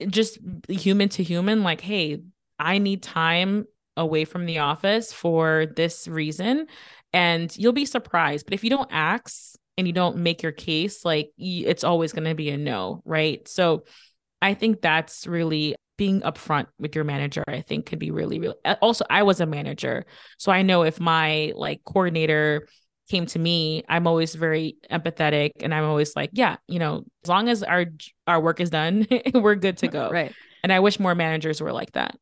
just 0.07 0.37
human 0.69 1.09
to 1.09 1.23
human 1.23 1.63
like 1.63 1.81
hey 1.81 2.21
i 2.57 2.77
need 2.77 3.03
time 3.03 3.65
away 3.99 4.25
from 4.25 4.45
the 4.45 4.59
office 4.59 5.13
for 5.13 5.67
this 5.75 6.07
reason 6.07 6.65
and 7.13 7.55
you'll 7.57 7.73
be 7.73 7.85
surprised. 7.85 8.45
But 8.45 8.53
if 8.53 8.63
you 8.63 8.69
don't 8.69 8.89
ask 8.91 9.55
and 9.77 9.85
you 9.85 9.93
don't 9.93 10.17
make 10.17 10.41
your 10.41 10.51
case, 10.51 11.05
like 11.05 11.31
it's 11.37 11.83
always 11.83 12.13
going 12.13 12.27
to 12.27 12.35
be 12.35 12.49
a 12.49 12.57
no, 12.57 13.01
right? 13.05 13.47
So 13.47 13.83
I 14.41 14.53
think 14.53 14.81
that's 14.81 15.27
really 15.27 15.75
being 15.97 16.21
upfront 16.21 16.67
with 16.79 16.95
your 16.95 17.03
manager, 17.03 17.43
I 17.47 17.61
think 17.61 17.85
could 17.85 17.99
be 17.99 18.09
really, 18.09 18.39
really. 18.39 18.55
Also, 18.81 19.05
I 19.09 19.23
was 19.23 19.41
a 19.41 19.45
manager. 19.45 20.05
So 20.37 20.51
I 20.51 20.61
know 20.61 20.83
if 20.83 20.99
my 20.99 21.51
like 21.55 21.83
coordinator 21.83 22.67
came 23.09 23.25
to 23.25 23.39
me, 23.39 23.83
I'm 23.89 24.07
always 24.07 24.33
very 24.35 24.77
empathetic 24.89 25.51
and 25.59 25.73
I'm 25.73 25.83
always 25.83 26.15
like, 26.15 26.29
yeah, 26.31 26.55
you 26.67 26.79
know, 26.79 27.03
as 27.23 27.29
long 27.29 27.49
as 27.49 27.63
our 27.63 27.85
our 28.27 28.39
work 28.39 28.61
is 28.61 28.69
done, 28.69 29.07
we're 29.33 29.55
good 29.55 29.77
to 29.79 29.89
go. 29.89 30.09
Right. 30.09 30.33
And 30.63 30.71
I 30.71 30.79
wish 30.79 30.99
more 30.99 31.15
managers 31.15 31.59
were 31.59 31.73
like 31.73 31.91
that. 31.93 32.15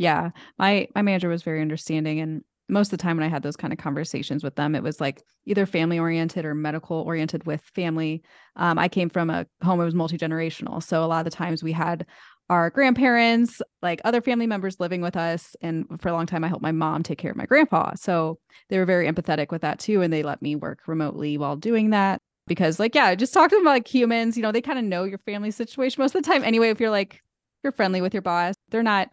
Yeah. 0.00 0.30
My 0.58 0.88
my 0.94 1.02
manager 1.02 1.28
was 1.28 1.42
very 1.42 1.60
understanding 1.60 2.20
and 2.20 2.42
most 2.70 2.86
of 2.86 2.98
the 2.98 3.02
time 3.02 3.18
when 3.18 3.26
I 3.26 3.28
had 3.28 3.42
those 3.42 3.56
kind 3.56 3.70
of 3.72 3.78
conversations 3.78 4.42
with 4.42 4.54
them, 4.54 4.74
it 4.74 4.82
was 4.82 4.98
like 4.98 5.22
either 5.44 5.66
family 5.66 5.98
oriented 5.98 6.44
or 6.46 6.54
medical 6.54 6.98
oriented 7.00 7.44
with 7.44 7.60
family. 7.62 8.22
Um, 8.56 8.78
I 8.78 8.88
came 8.88 9.10
from 9.10 9.28
a 9.28 9.44
home 9.62 9.78
that 9.80 9.84
was 9.84 9.94
multi 9.94 10.16
generational. 10.16 10.82
So 10.82 11.04
a 11.04 11.06
lot 11.06 11.18
of 11.18 11.24
the 11.30 11.36
times 11.36 11.62
we 11.62 11.72
had 11.72 12.06
our 12.48 12.70
grandparents, 12.70 13.60
like 13.82 14.00
other 14.04 14.22
family 14.22 14.46
members 14.46 14.80
living 14.80 15.02
with 15.02 15.16
us. 15.16 15.54
And 15.60 15.84
for 16.00 16.08
a 16.08 16.12
long 16.12 16.26
time, 16.26 16.44
I 16.44 16.48
helped 16.48 16.62
my 16.62 16.72
mom 16.72 17.02
take 17.02 17.18
care 17.18 17.32
of 17.32 17.36
my 17.36 17.44
grandpa. 17.44 17.92
So 17.96 18.38
they 18.70 18.78
were 18.78 18.86
very 18.86 19.06
empathetic 19.06 19.50
with 19.50 19.62
that 19.62 19.80
too. 19.80 20.00
And 20.00 20.12
they 20.12 20.22
let 20.22 20.40
me 20.40 20.56
work 20.56 20.80
remotely 20.86 21.36
while 21.36 21.56
doing 21.56 21.90
that 21.90 22.20
because, 22.46 22.78
like, 22.78 22.94
yeah, 22.94 23.14
just 23.16 23.34
talk 23.34 23.50
to 23.50 23.56
them 23.56 23.64
like 23.64 23.86
humans. 23.86 24.36
You 24.36 24.42
know, 24.44 24.52
they 24.52 24.62
kind 24.62 24.78
of 24.78 24.84
know 24.84 25.04
your 25.04 25.18
family 25.18 25.50
situation 25.50 26.00
most 26.00 26.14
of 26.14 26.22
the 26.22 26.30
time 26.30 26.42
anyway. 26.44 26.70
If 26.70 26.80
you're 26.80 26.88
like, 26.90 27.20
you're 27.62 27.72
friendly 27.72 28.00
with 28.00 28.14
your 28.14 28.22
boss, 28.22 28.54
they're 28.70 28.82
not 28.82 29.10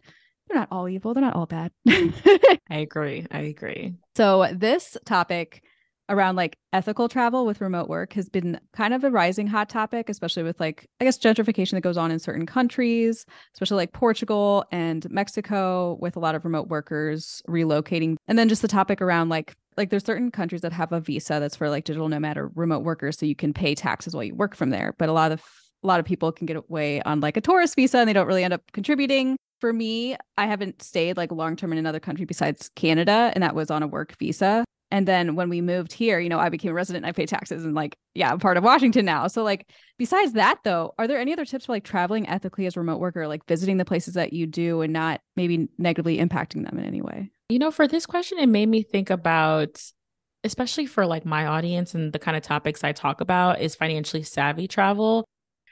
they're 0.48 0.60
not 0.60 0.70
all 0.72 0.88
evil. 0.88 1.14
They're 1.14 1.22
not 1.22 1.36
all 1.36 1.46
bad. 1.46 1.72
I 1.88 2.60
agree. 2.70 3.26
I 3.32 3.40
agree. 3.40 3.96
So 4.16 4.48
this 4.54 4.98
topic 5.06 5.64
around 6.10 6.36
like 6.36 6.58
ethical 6.72 7.10
travel 7.10 7.46
with 7.46 7.60
remote 7.60 7.90
work 7.90 8.14
has 8.14 8.30
been 8.30 8.60
kind 8.74 8.94
of 8.94 9.04
a 9.04 9.12
rising 9.12 9.48
hot 9.48 9.70
topic, 9.70 10.10
especially 10.10 10.44
with 10.44 10.60
like, 10.60 10.88
I 11.02 11.04
guess, 11.04 11.18
gentrification 11.18 11.72
that 11.72 11.82
goes 11.82 11.98
on 11.98 12.12
in 12.12 12.20
certain 12.20 12.46
countries, 12.46 13.26
especially 13.54 13.78
like 13.78 13.94
Portugal 13.94 14.64
and 14.72 15.10
Mexico, 15.10 15.98
with 16.00 16.16
a 16.16 16.20
lot 16.20 16.36
of 16.36 16.46
remote 16.46 16.70
workers 16.70 17.42
relocating. 17.48 18.16
And 18.28 18.40
then 18.40 18.48
just 18.48 18.62
the 18.62 18.68
topic 18.68 19.02
around 19.02 19.30
like, 19.30 19.54
like 19.76 19.90
there's 19.90 20.06
certain 20.06 20.32
countries 20.32 20.62
that 20.62 20.74
have 20.74 20.92
a 20.92 21.02
visa 21.02 21.40
that's 21.40 21.56
for 21.56 21.70
like 21.70 21.84
digital 21.84 22.08
nomad 22.08 22.38
or 22.38 22.52
remote 22.56 22.84
workers. 22.84 23.18
So 23.20 23.26
you 23.26 23.36
can 23.36 23.54
pay 23.54 23.76
taxes 23.76 24.16
while 24.16 24.24
you 24.24 24.34
work 24.34 24.56
from 24.56 24.70
there. 24.70 24.96
But 24.98 25.10
a 25.10 25.14
lot 25.14 25.32
of 25.32 25.44
a 25.84 25.88
lot 25.88 26.00
of 26.00 26.08
people 26.08 26.32
can 26.32 26.48
get 26.48 26.58
away 26.58 27.02
on 27.04 27.20
like 27.20 27.38
a 27.38 27.42
tourist 27.42 27.76
visa 27.76 28.00
and 28.00 28.10
they 28.10 28.14
don't 28.14 28.26
really 28.26 28.44
end 28.44 28.54
up 28.54 28.64
contributing 28.74 29.38
for 29.60 29.74
me, 29.74 30.16
I 30.38 30.46
haven't 30.48 30.82
stayed 30.82 31.18
like 31.18 31.32
long 31.32 31.56
term 31.56 31.72
in 31.72 31.78
another 31.78 32.00
country 32.00 32.26
besides 32.26 32.70
Canada, 32.76 33.32
and 33.34 33.44
that 33.44 33.56
was 33.56 33.72
on 33.72 33.84
a 33.84 33.88
work 33.88 34.16
visa. 34.18 34.64
And 34.90 35.08
then 35.08 35.36
when 35.36 35.50
we 35.50 35.60
moved 35.60 35.92
here, 35.92 36.20
you 36.20 36.30
know, 36.30 36.40
I 36.40 36.50
became 36.50 36.72
a 36.72 36.74
resident 36.74 37.04
and 37.04 37.10
I 37.10 37.12
pay 37.12 37.26
taxes 37.26 37.66
and 37.66 37.76
like, 37.76 37.98
yeah, 38.14 38.32
I'm 38.32 38.40
part 38.40 38.56
of 38.56 38.64
Washington 38.64 39.06
now. 39.06 39.28
So 39.28 39.44
like 39.44 39.70
besides 39.98 40.34
that 40.34 40.60
though, 40.64 40.94
are 40.98 41.08
there 41.08 41.20
any 41.20 41.34
other 41.34 41.44
tips 41.44 41.66
for 41.66 41.74
like 41.74 41.84
traveling 41.84 42.28
ethically 42.30 42.66
as 42.68 42.78
a 42.78 42.80
remote 42.80 43.00
worker, 43.00 43.28
like 43.28 43.46
visiting 43.48 43.78
the 43.78 43.86
places 43.86 44.14
that 44.14 44.32
you 44.32 44.46
do 44.46 44.82
and 44.82 44.94
not 44.94 45.20
maybe 45.36 45.68
negatively 45.78 46.20
impacting 46.20 46.64
them 46.64 46.80
in 46.80 46.86
any 46.86 47.02
way? 47.02 47.30
You 47.50 47.60
know, 47.60 47.72
for 47.72 47.88
this 47.88 48.06
question, 48.06 48.40
it 48.40 48.48
made 48.48 48.70
me 48.70 48.82
think 48.82 49.10
about 49.10 49.82
especially 50.44 50.86
for 50.86 51.06
like 51.06 51.26
my 51.26 51.46
audience 51.46 51.94
and 51.94 52.14
the 52.14 52.20
kind 52.20 52.38
of 52.38 52.44
topics 52.44 52.84
I 52.84 52.94
talk 52.94 53.20
about 53.20 53.60
is 53.60 53.76
financially 53.76 54.24
savvy 54.24 54.68
travel, 54.68 55.28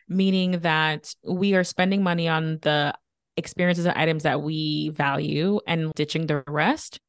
meaning 0.09 0.59
that 0.59 1.13
we 1.23 1.53
are 1.55 1.63
spending 1.63 2.03
money 2.03 2.27
on 2.27 2.59
the 2.63 2.93
experiences 3.37 3.85
and 3.85 3.97
items 3.97 4.23
that 4.23 4.41
we 4.41 4.89
value 4.89 5.59
and 5.67 5.93
ditching 5.93 6.27
the 6.27 6.43
rest. 6.47 6.99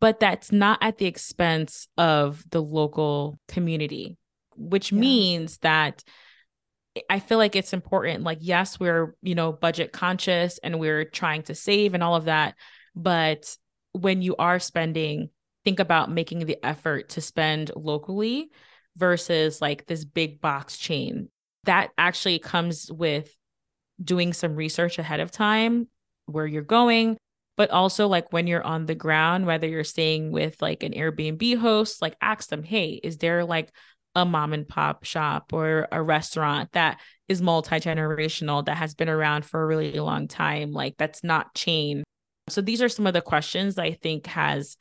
But 0.00 0.20
that's 0.20 0.50
not 0.50 0.78
at 0.80 0.98
the 0.98 1.06
expense 1.06 1.86
of 1.98 2.42
the 2.50 2.62
local 2.62 3.38
community, 3.48 4.16
which 4.56 4.90
yeah. 4.90 4.98
means 4.98 5.58
that 5.58 6.02
I 7.08 7.20
feel 7.20 7.38
like 7.38 7.56
it's 7.56 7.72
important. 7.72 8.24
Like, 8.24 8.38
yes, 8.40 8.78
we're, 8.80 9.14
you 9.22 9.34
know, 9.34 9.52
budget 9.52 9.92
conscious 9.92 10.58
and 10.62 10.78
we're 10.78 11.04
trying 11.04 11.42
to 11.44 11.54
save 11.54 11.94
and 11.94 12.02
all 12.02 12.16
of 12.16 12.24
that. 12.24 12.54
But 12.94 13.54
when 13.92 14.22
you 14.22 14.36
are 14.36 14.58
spending, 14.58 15.30
think 15.64 15.78
about 15.78 16.10
making 16.10 16.40
the 16.40 16.58
effort 16.64 17.10
to 17.10 17.20
spend 17.20 17.70
locally 17.76 18.50
versus 18.96 19.60
like 19.60 19.86
this 19.86 20.04
big 20.04 20.40
box 20.40 20.76
chain. 20.76 21.28
That 21.64 21.90
actually 21.96 22.38
comes 22.38 22.90
with 22.90 23.34
doing 24.02 24.32
some 24.32 24.56
research 24.56 24.98
ahead 24.98 25.20
of 25.20 25.30
time 25.30 25.88
where 26.26 26.46
you're 26.46 26.62
going 26.62 27.16
but 27.56 27.70
also 27.70 28.08
like 28.08 28.32
when 28.32 28.46
you're 28.46 28.64
on 28.64 28.86
the 28.86 28.94
ground 28.94 29.46
whether 29.46 29.68
you're 29.68 29.84
staying 29.84 30.30
with 30.30 30.60
like 30.60 30.82
an 30.82 30.92
airbnb 30.92 31.56
host 31.58 32.00
like 32.00 32.16
ask 32.20 32.48
them 32.48 32.62
hey 32.62 33.00
is 33.02 33.18
there 33.18 33.44
like 33.44 33.70
a 34.14 34.24
mom 34.24 34.52
and 34.52 34.68
pop 34.68 35.04
shop 35.04 35.52
or 35.52 35.88
a 35.90 36.02
restaurant 36.02 36.70
that 36.72 37.00
is 37.28 37.40
multi-generational 37.40 38.64
that 38.64 38.76
has 38.76 38.94
been 38.94 39.08
around 39.08 39.44
for 39.44 39.62
a 39.62 39.66
really 39.66 39.98
long 39.98 40.28
time 40.28 40.72
like 40.72 40.94
that's 40.98 41.24
not 41.24 41.54
chain? 41.54 42.04
So 42.48 42.60
these 42.60 42.82
are 42.82 42.88
some 42.88 43.06
of 43.06 43.14
the 43.14 43.22
questions 43.22 43.78
i 43.78 43.92
think 43.92 44.26
has 44.26 44.76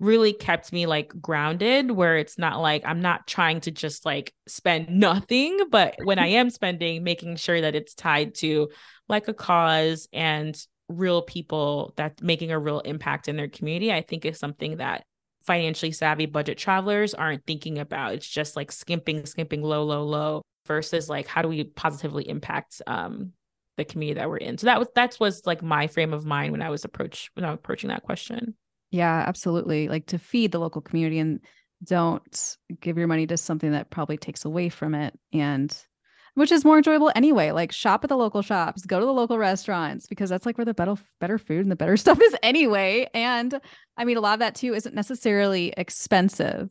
really 0.00 0.32
kept 0.32 0.72
me 0.72 0.86
like 0.86 1.12
grounded 1.20 1.90
where 1.90 2.16
it's 2.16 2.38
not 2.38 2.60
like 2.60 2.82
I'm 2.84 3.02
not 3.02 3.26
trying 3.26 3.60
to 3.60 3.70
just 3.70 4.04
like 4.04 4.34
spend 4.48 4.88
nothing, 4.98 5.58
but 5.70 5.94
when 6.02 6.18
I 6.18 6.28
am 6.28 6.50
spending, 6.50 7.04
making 7.04 7.36
sure 7.36 7.60
that 7.60 7.74
it's 7.74 7.94
tied 7.94 8.34
to 8.36 8.70
like 9.08 9.28
a 9.28 9.34
cause 9.34 10.08
and 10.12 10.56
real 10.88 11.22
people 11.22 11.92
that 11.96 12.20
making 12.22 12.50
a 12.50 12.58
real 12.58 12.80
impact 12.80 13.28
in 13.28 13.36
their 13.36 13.48
community, 13.48 13.92
I 13.92 14.00
think 14.00 14.24
is 14.24 14.38
something 14.38 14.78
that 14.78 15.04
financially 15.42 15.92
savvy 15.92 16.26
budget 16.26 16.58
travelers 16.58 17.14
aren't 17.14 17.46
thinking 17.46 17.78
about. 17.78 18.14
It's 18.14 18.28
just 18.28 18.56
like 18.56 18.72
skimping, 18.72 19.26
skimping 19.26 19.62
low, 19.62 19.84
low, 19.84 20.04
low 20.04 20.42
versus 20.66 21.08
like 21.08 21.26
how 21.26 21.42
do 21.42 21.48
we 21.48 21.64
positively 21.64 22.28
impact 22.28 22.82
um 22.86 23.32
the 23.76 23.84
community 23.84 24.20
that 24.20 24.28
we're 24.28 24.36
in. 24.36 24.58
So 24.58 24.66
that 24.66 24.78
was 24.78 24.88
that's 24.94 25.20
was 25.20 25.46
like 25.46 25.62
my 25.62 25.86
frame 25.86 26.12
of 26.12 26.26
mind 26.26 26.52
when 26.52 26.62
I 26.62 26.70
was 26.70 26.84
approach 26.84 27.30
when 27.34 27.44
I 27.44 27.50
was 27.50 27.58
approaching 27.58 27.88
that 27.88 28.02
question. 28.02 28.54
Yeah, 28.90 29.24
absolutely. 29.26 29.88
Like 29.88 30.06
to 30.06 30.18
feed 30.18 30.52
the 30.52 30.58
local 30.58 30.80
community 30.82 31.18
and 31.18 31.40
don't 31.84 32.56
give 32.80 32.98
your 32.98 33.06
money 33.06 33.26
to 33.26 33.36
something 33.36 33.72
that 33.72 33.90
probably 33.90 34.18
takes 34.18 34.44
away 34.44 34.68
from 34.68 34.94
it 34.94 35.18
and 35.32 35.74
which 36.34 36.52
is 36.52 36.64
more 36.64 36.76
enjoyable 36.76 37.10
anyway. 37.14 37.50
Like 37.50 37.72
shop 37.72 38.04
at 38.04 38.08
the 38.08 38.16
local 38.16 38.42
shops, 38.42 38.86
go 38.86 39.00
to 39.00 39.06
the 39.06 39.12
local 39.12 39.38
restaurants 39.38 40.06
because 40.06 40.30
that's 40.30 40.46
like 40.46 40.58
where 40.58 40.64
the 40.64 40.74
better 40.74 40.94
better 41.20 41.38
food 41.38 41.60
and 41.60 41.70
the 41.70 41.76
better 41.76 41.96
stuff 41.98 42.20
is 42.20 42.36
anyway. 42.42 43.08
And 43.14 43.60
I 43.96 44.04
mean 44.04 44.16
a 44.16 44.20
lot 44.20 44.34
of 44.34 44.40
that 44.40 44.54
too 44.54 44.74
isn't 44.74 44.94
necessarily 44.94 45.72
expensive. 45.76 46.68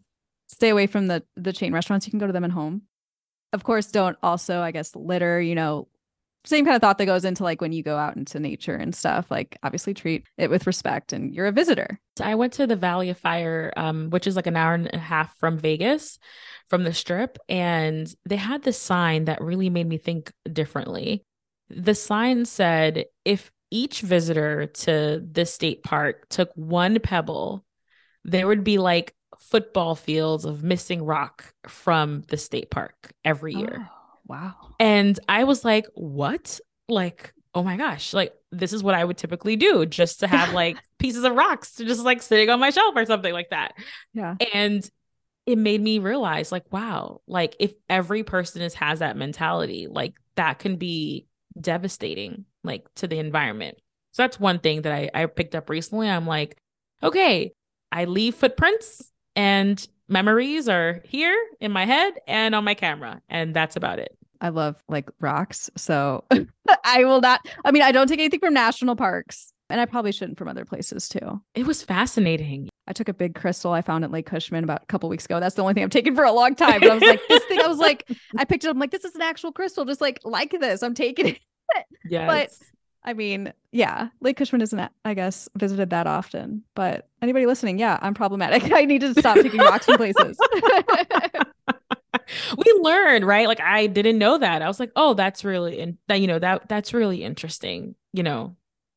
Stay 0.47 0.69
away 0.69 0.88
from 0.88 1.08
the 1.08 1.23
the 1.36 1.53
chain 1.53 1.73
restaurants. 1.73 2.05
You 2.05 2.12
can 2.12 2.19
go 2.19 2.27
to 2.27 2.34
them 2.34 2.45
at 2.45 2.51
home. 2.51 2.84
Of 3.51 3.63
course, 3.63 3.88
don't 3.88 4.17
also, 4.21 4.62
I 4.62 4.71
guess, 4.71 4.95
litter, 4.95 5.41
you 5.41 5.55
know, 5.55 5.88
same 6.45 6.65
kind 6.65 6.75
of 6.75 6.82
thought 6.82 6.97
that 6.97 7.06
goes 7.06 7.25
into 7.25 7.43
like 7.43 7.62
when 7.62 7.73
you 7.73 7.84
go 7.84 7.97
out 7.97 8.15
into 8.15 8.39
nature 8.39 8.75
and 8.75 8.95
stuff 8.95 9.30
like 9.30 9.58
obviously 9.62 9.93
treat 9.93 10.25
it 10.38 10.49
with 10.49 10.67
respect 10.67 11.12
and 11.12 11.34
you're 11.34 11.47
a 11.47 11.52
visitor. 11.52 11.99
I 12.21 12.36
went 12.36 12.54
to 12.54 12.67
the 12.67 12.75
valley 12.75 13.10
of 13.10 13.17
fire 13.17 13.73
um, 13.75 14.10
which 14.10 14.28
is 14.28 14.36
like 14.36 14.47
an 14.47 14.56
hour 14.56 14.73
and 14.73 14.89
a 14.93 14.97
half 14.97 15.36
from 15.38 15.58
vegas 15.58 16.17
from 16.69 16.84
the 16.84 16.93
strip 16.93 17.38
and 17.49 18.13
they 18.28 18.38
had 18.38 18.63
this 18.63 18.80
sign 18.80 19.25
that 19.25 19.41
really 19.41 19.69
made 19.69 19.88
me 19.88 19.97
think 19.97 20.32
differently. 20.52 21.25
The 21.69 21.95
sign 21.95 22.45
said 22.45 23.06
if 23.25 23.52
each 23.71 24.02
visitor 24.02 24.65
to 24.65 25.21
this 25.23 25.54
state 25.54 25.84
park 25.84 26.28
took 26.30 26.52
one 26.56 26.99
pebble 26.99 27.65
there 28.23 28.47
would 28.47 28.63
be 28.63 28.78
like 28.78 29.13
football 29.39 29.95
fields 29.95 30.45
of 30.45 30.63
missing 30.63 31.04
rock 31.04 31.54
from 31.67 32.21
the 32.28 32.38
state 32.38 32.69
park 32.69 33.12
every 33.23 33.56
year. 33.56 33.88
Oh 33.89 33.98
Wow. 34.29 34.75
And 34.79 35.19
I 35.27 35.43
was 35.43 35.65
like, 35.65 35.87
what? 35.95 36.59
Like, 36.87 37.33
oh 37.55 37.63
my 37.63 37.77
gosh, 37.77 38.13
like 38.13 38.33
this 38.51 38.73
is 38.73 38.83
what 38.83 38.93
I 38.93 39.03
would 39.03 39.17
typically 39.17 39.55
do 39.55 39.87
just 39.87 40.19
to 40.19 40.27
have 40.27 40.53
like 40.53 40.77
pieces 40.99 41.23
of 41.23 41.33
rocks 41.35 41.73
to 41.73 41.85
just 41.85 42.01
like 42.01 42.21
sitting 42.21 42.49
on 42.49 42.59
my 42.59 42.69
shelf 42.69 42.93
or 42.95 43.05
something 43.05 43.33
like 43.33 43.49
that. 43.49 43.73
Yeah. 44.13 44.35
And 44.53 44.87
it 45.47 45.57
made 45.57 45.81
me 45.81 45.97
realize 45.97 46.51
like, 46.51 46.71
wow, 46.71 47.21
like 47.27 47.55
if 47.59 47.73
every 47.89 48.23
person 48.23 48.61
is 48.61 48.75
has 48.75 48.99
that 48.99 49.17
mentality, 49.17 49.87
like 49.89 50.13
that 50.35 50.59
can 50.59 50.75
be 50.75 51.25
devastating 51.59 52.45
like 52.63 52.85
to 52.95 53.07
the 53.07 53.17
environment. 53.17 53.77
So 54.11 54.23
that's 54.23 54.39
one 54.39 54.59
thing 54.59 54.83
that 54.83 54.93
I, 54.93 55.09
I 55.13 55.25
picked 55.25 55.55
up 55.55 55.71
recently. 55.71 56.07
I'm 56.07 56.27
like, 56.27 56.55
okay, 57.01 57.53
I 57.91 58.05
leave 58.05 58.35
footprints 58.35 59.11
and 59.35 59.85
memories 60.07 60.69
are 60.69 61.01
here 61.03 61.35
in 61.59 61.71
my 61.71 61.85
head 61.85 62.13
and 62.27 62.53
on 62.53 62.63
my 62.63 62.75
camera. 62.75 63.21
And 63.27 63.55
that's 63.55 63.75
about 63.75 63.97
it. 63.97 64.15
I 64.41 64.49
love 64.49 64.82
like 64.88 65.10
rocks. 65.19 65.69
So 65.75 66.23
I 66.84 67.04
will 67.04 67.21
not, 67.21 67.45
I 67.65 67.71
mean, 67.71 67.82
I 67.82 67.91
don't 67.91 68.08
take 68.08 68.19
anything 68.19 68.39
from 68.39 68.54
national 68.54 68.95
parks 68.95 69.54
and 69.69 69.80
I 69.80 69.86
probably 69.86 70.12
shouldn't 70.12 70.38
from 70.38 70.47
other 70.47 70.65
places 70.65 71.08
too. 71.08 71.41
It 71.54 71.65
was 71.65 71.84
fascinating. 71.84 72.69
I 72.88 72.93
took 72.93 73.08
a 73.08 73.13
big 73.13 73.36
crystal 73.36 73.71
I 73.71 73.82
found 73.82 74.04
at 74.04 74.12
Lake 74.12 74.25
Cushman 74.25 74.63
about 74.63 74.84
a 74.84 74.86
couple 74.88 75.10
weeks 75.10 75.25
ago. 75.25 75.39
That's 75.39 75.56
the 75.56 75.62
only 75.62 75.75
thing 75.75 75.84
I've 75.84 75.91
taken 75.91 76.15
for 76.15 76.23
a 76.23 76.32
long 76.32 76.56
time. 76.56 76.80
But 76.80 76.89
I 76.89 76.93
was 76.95 77.04
like, 77.04 77.21
this 77.30 77.43
thing, 77.45 77.62
I 77.62 77.67
was 77.67 77.78
like, 77.78 78.10
I 78.38 78.45
picked 78.45 78.63
it 78.63 78.67
up. 78.67 78.75
I'm 78.75 78.80
like, 78.80 78.91
this 78.91 79.06
is 79.06 79.13
an 79.13 79.21
actual 79.21 79.52
crystal. 79.52 79.86
Just 79.86 80.02
like, 80.02 80.19
like 80.23 80.52
this. 80.60 80.82
I'm 80.82 80.95
taking 80.95 81.28
it. 81.28 81.39
Yeah. 82.10 82.25
But 82.28 82.49
I 83.04 83.13
mean, 83.13 83.54
yeah, 83.71 84.10
Lake 84.21 84.38
Cushman 84.38 84.62
isn't, 84.62 84.91
I 85.06 85.13
guess, 85.13 85.47
visited 85.56 85.91
that 85.91 86.08
often. 86.08 86.63
But 86.75 87.08
anybody 87.21 87.45
listening, 87.45 87.78
yeah, 87.78 87.99
I'm 88.02 88.13
problematic. 88.13 88.71
I 88.73 88.86
need 88.86 89.02
to 89.02 89.13
stop 89.13 89.36
taking 89.36 89.60
rocks 89.60 89.86
from 89.86 89.97
places. 89.97 90.38
We 92.57 92.79
learned, 92.81 93.25
right? 93.25 93.47
Like 93.47 93.61
I 93.61 93.87
didn't 93.87 94.17
know 94.17 94.37
that. 94.37 94.61
I 94.61 94.67
was 94.67 94.79
like, 94.79 94.91
oh, 94.95 95.13
that's 95.13 95.43
really 95.43 95.79
and 95.79 95.97
that 96.07 96.21
you 96.21 96.27
know 96.27 96.39
that 96.39 96.69
that's 96.69 96.93
really 96.93 97.23
interesting. 97.23 97.95
You 98.13 98.23
know, 98.23 98.55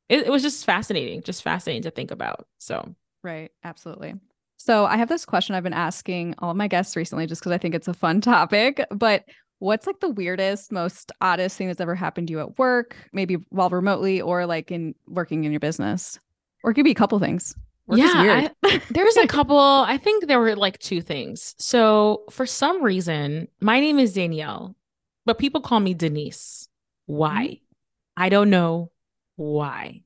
it, 0.09 0.27
it 0.27 0.31
was 0.31 0.43
just 0.43 0.65
fascinating, 0.65 1.23
just 1.23 1.43
fascinating 1.43 1.83
to 1.83 1.91
think 1.91 2.11
about. 2.11 2.47
So 2.59 2.95
right, 3.23 3.51
absolutely. 3.65 4.15
So 4.57 4.85
I 4.87 4.97
have 4.97 5.09
this 5.09 5.25
question 5.25 5.55
I've 5.55 5.65
been 5.65 5.73
asking 5.73 6.37
all 6.39 6.51
of 6.51 6.57
my 6.57 6.69
guests 6.69 6.95
recently, 6.95 7.27
just 7.27 7.41
because 7.41 7.53
I 7.53 7.59
think 7.59 7.75
it's 7.75 7.89
a 7.89 7.95
fun 7.95 8.21
topic. 8.23 8.85
But 8.91 9.25
what's 9.59 9.87
like 9.87 10.01
the 10.01 10.09
weirdest, 10.09 10.73
most 10.73 11.13
oddest 11.21 11.57
thing 11.57 11.69
that's 11.69 11.81
ever 11.81 11.95
happened 11.95 12.29
to 12.29 12.33
you 12.33 12.41
at 12.41 12.59
work, 12.59 12.97
maybe 13.13 13.37
while 13.51 13.71
remotely 13.71 14.21
or 14.21 14.47
like 14.47 14.71
in 14.71 14.95
working 15.09 15.45
in 15.45 15.53
your 15.53 15.61
business, 15.61 16.19
or 16.63 16.71
it 16.71 16.75
could 16.75 16.85
be 16.85 16.91
a 16.91 16.95
couple 16.95 17.19
things. 17.19 17.55
Work 17.87 17.99
yeah, 17.99 18.49
I, 18.63 18.81
there's 18.91 19.17
a 19.17 19.27
couple. 19.27 19.59
I 19.59 19.99
think 19.99 20.27
there 20.27 20.39
were 20.39 20.55
like 20.55 20.79
two 20.79 21.03
things. 21.03 21.55
So 21.59 22.25
for 22.31 22.47
some 22.47 22.83
reason, 22.83 23.49
my 23.61 23.81
name 23.81 23.99
is 23.99 24.15
Danielle, 24.15 24.77
but 25.27 25.39
people 25.39 25.61
call 25.61 25.81
me 25.81 25.95
Denise. 25.95 26.69
Why? 27.07 27.45
Mm-hmm. 27.45 28.23
I 28.23 28.29
don't 28.29 28.51
know 28.51 28.91
why. 29.37 30.03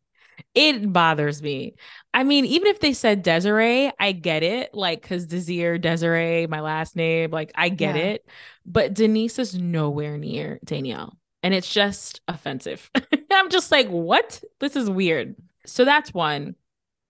It 0.55 0.91
bothers 0.91 1.43
me. 1.43 1.75
I 2.15 2.25
mean, 2.25 2.47
even 2.47 2.69
if 2.69 2.81
they 2.81 2.95
said 2.95 3.23
Desiree, 3.23 3.91
I 3.99 4.13
get 4.13 4.43
it. 4.43 4.75
Like, 4.75 5.03
because 5.03 5.27
Desir, 5.27 5.77
Desiree, 5.77 6.47
my 6.47 6.61
last 6.61 6.97
name, 6.97 7.31
like, 7.31 7.53
I 7.55 7.69
get 7.69 7.97
yeah. 7.97 8.03
it. 8.03 8.29
But 8.65 8.95
Denise 8.95 9.39
is 9.39 9.55
nowhere 9.55 10.17
near 10.17 10.59
Danielle. 10.65 11.17
And 11.43 11.53
it's 11.53 11.73
just 11.73 12.23
offensive. 12.27 12.91
I'm 13.33 13.51
just 13.51 13.71
like, 13.71 13.89
what? 13.89 14.43
This 14.61 14.77
is 14.77 14.89
weird. 14.89 15.37
So 15.67 15.85
that's 15.85 16.13
one. 16.13 16.57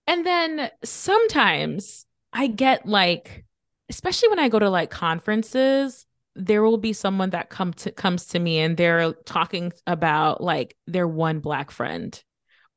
And 0.07 0.25
then 0.25 0.71
sometimes 0.83 2.05
I 2.33 2.47
get 2.47 2.85
like, 2.85 3.45
especially 3.89 4.29
when 4.29 4.39
I 4.39 4.49
go 4.49 4.59
to 4.59 4.69
like 4.69 4.89
conferences, 4.89 6.05
there 6.35 6.63
will 6.63 6.77
be 6.77 6.93
someone 6.93 7.31
that 7.31 7.49
come 7.49 7.73
to 7.73 7.91
comes 7.91 8.27
to 8.27 8.39
me 8.39 8.59
and 8.59 8.77
they're 8.77 9.13
talking 9.25 9.73
about 9.85 10.41
like 10.41 10.75
their 10.85 11.07
one 11.07 11.39
black 11.39 11.71
friend 11.71 12.21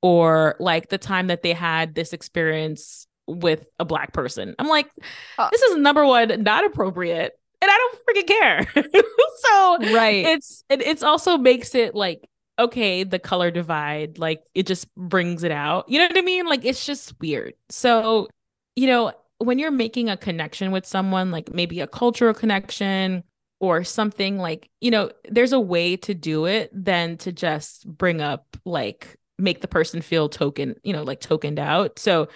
or 0.02 0.56
like 0.58 0.88
the 0.88 0.98
time 0.98 1.26
that 1.26 1.42
they 1.42 1.52
had 1.52 1.94
this 1.94 2.12
experience 2.12 3.06
with 3.26 3.66
a 3.78 3.84
black 3.84 4.12
person. 4.12 4.54
I'm 4.58 4.68
like, 4.68 4.90
uh, 5.38 5.48
this 5.52 5.62
is 5.62 5.76
number 5.76 6.06
one, 6.06 6.42
not 6.42 6.64
appropriate. 6.64 7.32
And 7.62 7.70
I 7.70 7.76
don't 7.76 8.06
freaking 8.06 8.26
care. 8.26 8.66
so 9.36 9.94
right. 9.94 10.24
It's 10.24 10.64
it 10.70 10.80
it's 10.80 11.02
also 11.02 11.36
makes 11.36 11.74
it 11.74 11.94
like, 11.94 12.26
okay, 12.60 13.04
the 13.04 13.18
color 13.18 13.50
divide, 13.50 14.18
like 14.18 14.42
it 14.54 14.66
just 14.66 14.94
brings 14.94 15.42
it 15.42 15.50
out. 15.50 15.88
You 15.88 15.98
know 15.98 16.06
what 16.06 16.18
I 16.18 16.22
mean? 16.22 16.46
Like 16.46 16.64
it's 16.64 16.86
just 16.86 17.18
weird. 17.20 17.54
So, 17.68 18.28
you 18.76 18.86
know, 18.86 19.12
when 19.38 19.58
you're 19.58 19.70
making 19.70 20.08
a 20.08 20.16
connection 20.16 20.70
with 20.70 20.86
someone, 20.86 21.30
like 21.30 21.52
maybe 21.52 21.80
a 21.80 21.86
cultural 21.86 22.34
connection 22.34 23.24
or 23.58 23.84
something 23.84 24.38
like, 24.38 24.70
you 24.80 24.90
know, 24.90 25.10
there's 25.28 25.52
a 25.52 25.60
way 25.60 25.96
to 25.96 26.14
do 26.14 26.46
it 26.46 26.70
than 26.72 27.16
to 27.18 27.32
just 27.32 27.86
bring 27.86 28.20
up 28.20 28.56
like 28.64 29.16
make 29.38 29.60
the 29.60 29.68
person 29.68 30.02
feel 30.02 30.28
token, 30.28 30.76
you 30.82 30.92
know, 30.92 31.02
like 31.02 31.20
tokened 31.20 31.58
out. 31.58 31.98
So 31.98 32.28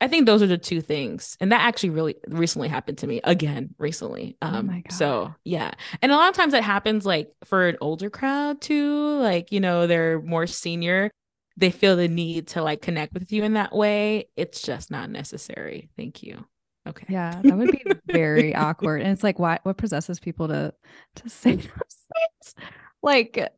I 0.00 0.08
think 0.08 0.26
those 0.26 0.42
are 0.42 0.46
the 0.46 0.58
two 0.58 0.80
things. 0.80 1.36
And 1.40 1.50
that 1.52 1.60
actually 1.60 1.90
really 1.90 2.16
recently 2.28 2.68
happened 2.68 2.98
to 2.98 3.06
me 3.06 3.20
again 3.24 3.74
recently. 3.78 4.36
Oh 4.42 4.46
um 4.46 4.70
oh 4.70 4.90
so 4.90 5.34
yeah. 5.44 5.72
And 6.02 6.12
a 6.12 6.16
lot 6.16 6.28
of 6.28 6.36
times 6.36 6.52
that 6.52 6.62
happens 6.62 7.04
like 7.04 7.32
for 7.44 7.68
an 7.68 7.76
older 7.80 8.10
crowd 8.10 8.60
too, 8.60 9.18
like, 9.18 9.50
you 9.50 9.60
know, 9.60 9.86
they're 9.86 10.20
more 10.20 10.46
senior. 10.46 11.10
They 11.56 11.70
feel 11.70 11.96
the 11.96 12.06
need 12.06 12.48
to 12.48 12.62
like 12.62 12.80
connect 12.82 13.12
with 13.14 13.32
you 13.32 13.42
in 13.42 13.54
that 13.54 13.74
way. 13.74 14.28
It's 14.36 14.62
just 14.62 14.90
not 14.90 15.10
necessary. 15.10 15.90
Thank 15.96 16.22
you. 16.22 16.44
Okay. 16.86 17.06
Yeah, 17.08 17.40
that 17.42 17.58
would 17.58 17.72
be 17.72 17.84
very 18.06 18.54
awkward. 18.54 19.02
And 19.02 19.10
it's 19.10 19.24
like, 19.24 19.38
why? 19.38 19.58
What 19.64 19.76
possesses 19.76 20.20
people 20.20 20.48
to 20.48 20.72
to 21.16 21.28
say 21.28 21.56
those 21.56 21.66
things? 21.66 22.54
Like, 23.02 23.50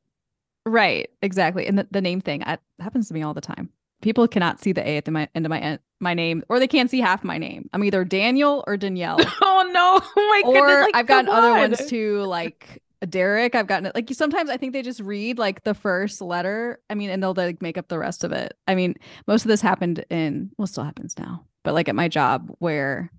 Right, 0.67 1.11
exactly. 1.23 1.67
And 1.67 1.79
the, 1.79 1.89
the 1.91 2.01
name 2.01 2.21
thing 2.21 2.43
I, 2.45 2.59
happens 2.79 3.09
to 3.09 3.15
me 3.15 3.23
all 3.23 3.35
the 3.35 3.41
time. 3.41 3.71
People 4.01 4.27
cannot 4.29 4.61
see 4.61 4.73
the 4.73 4.87
A 4.87 4.97
at 4.97 5.05
the 5.05 5.11
my, 5.11 5.29
end 5.35 5.47
of 5.47 5.51
my 5.51 5.79
my 6.01 6.15
name, 6.15 6.43
or 6.49 6.59
they 6.59 6.67
can't 6.67 6.91
see 6.91 7.01
half 7.01 7.23
my 7.23 7.39
name. 7.39 7.69
I'm 7.73 7.85
either 7.85 8.05
Daniel 8.05 8.65
or 8.67 8.77
Danielle. 8.77 9.19
oh 9.43 9.71
no! 9.73 10.01
Oh 10.17 10.43
my 10.43 10.43
or 10.47 10.55
goodness! 10.55 10.87
Like, 10.87 10.97
I've 10.97 11.07
gotten 11.07 11.29
on. 11.29 11.39
other 11.39 11.53
ones 11.53 11.87
too, 11.87 12.23
like 12.23 12.83
Derek. 13.09 13.55
I've 13.55 13.67
gotten. 13.67 13.91
Like 13.95 14.09
sometimes 14.13 14.51
I 14.51 14.57
think 14.57 14.73
they 14.73 14.83
just 14.83 15.01
read 15.01 15.39
like 15.39 15.65
the 15.65 15.75
first 15.75 16.21
letter. 16.21 16.81
I 16.89 16.95
mean, 16.95 17.11
and 17.11 17.23
they'll 17.23 17.35
like 17.35 17.61
make 17.61 17.77
up 17.77 17.89
the 17.89 17.99
rest 17.99 18.25
of 18.25 18.33
it. 18.33 18.55
I 18.67 18.75
mean, 18.75 18.95
most 19.27 19.45
of 19.45 19.49
this 19.49 19.61
happened 19.61 20.05
in 20.11 20.51
well, 20.57 20.67
still 20.67 20.85
happens 20.85 21.19
now, 21.19 21.45
but 21.63 21.75
like 21.75 21.89
at 21.89 21.95
my 21.95 22.09
job 22.09 22.51
where 22.59 23.11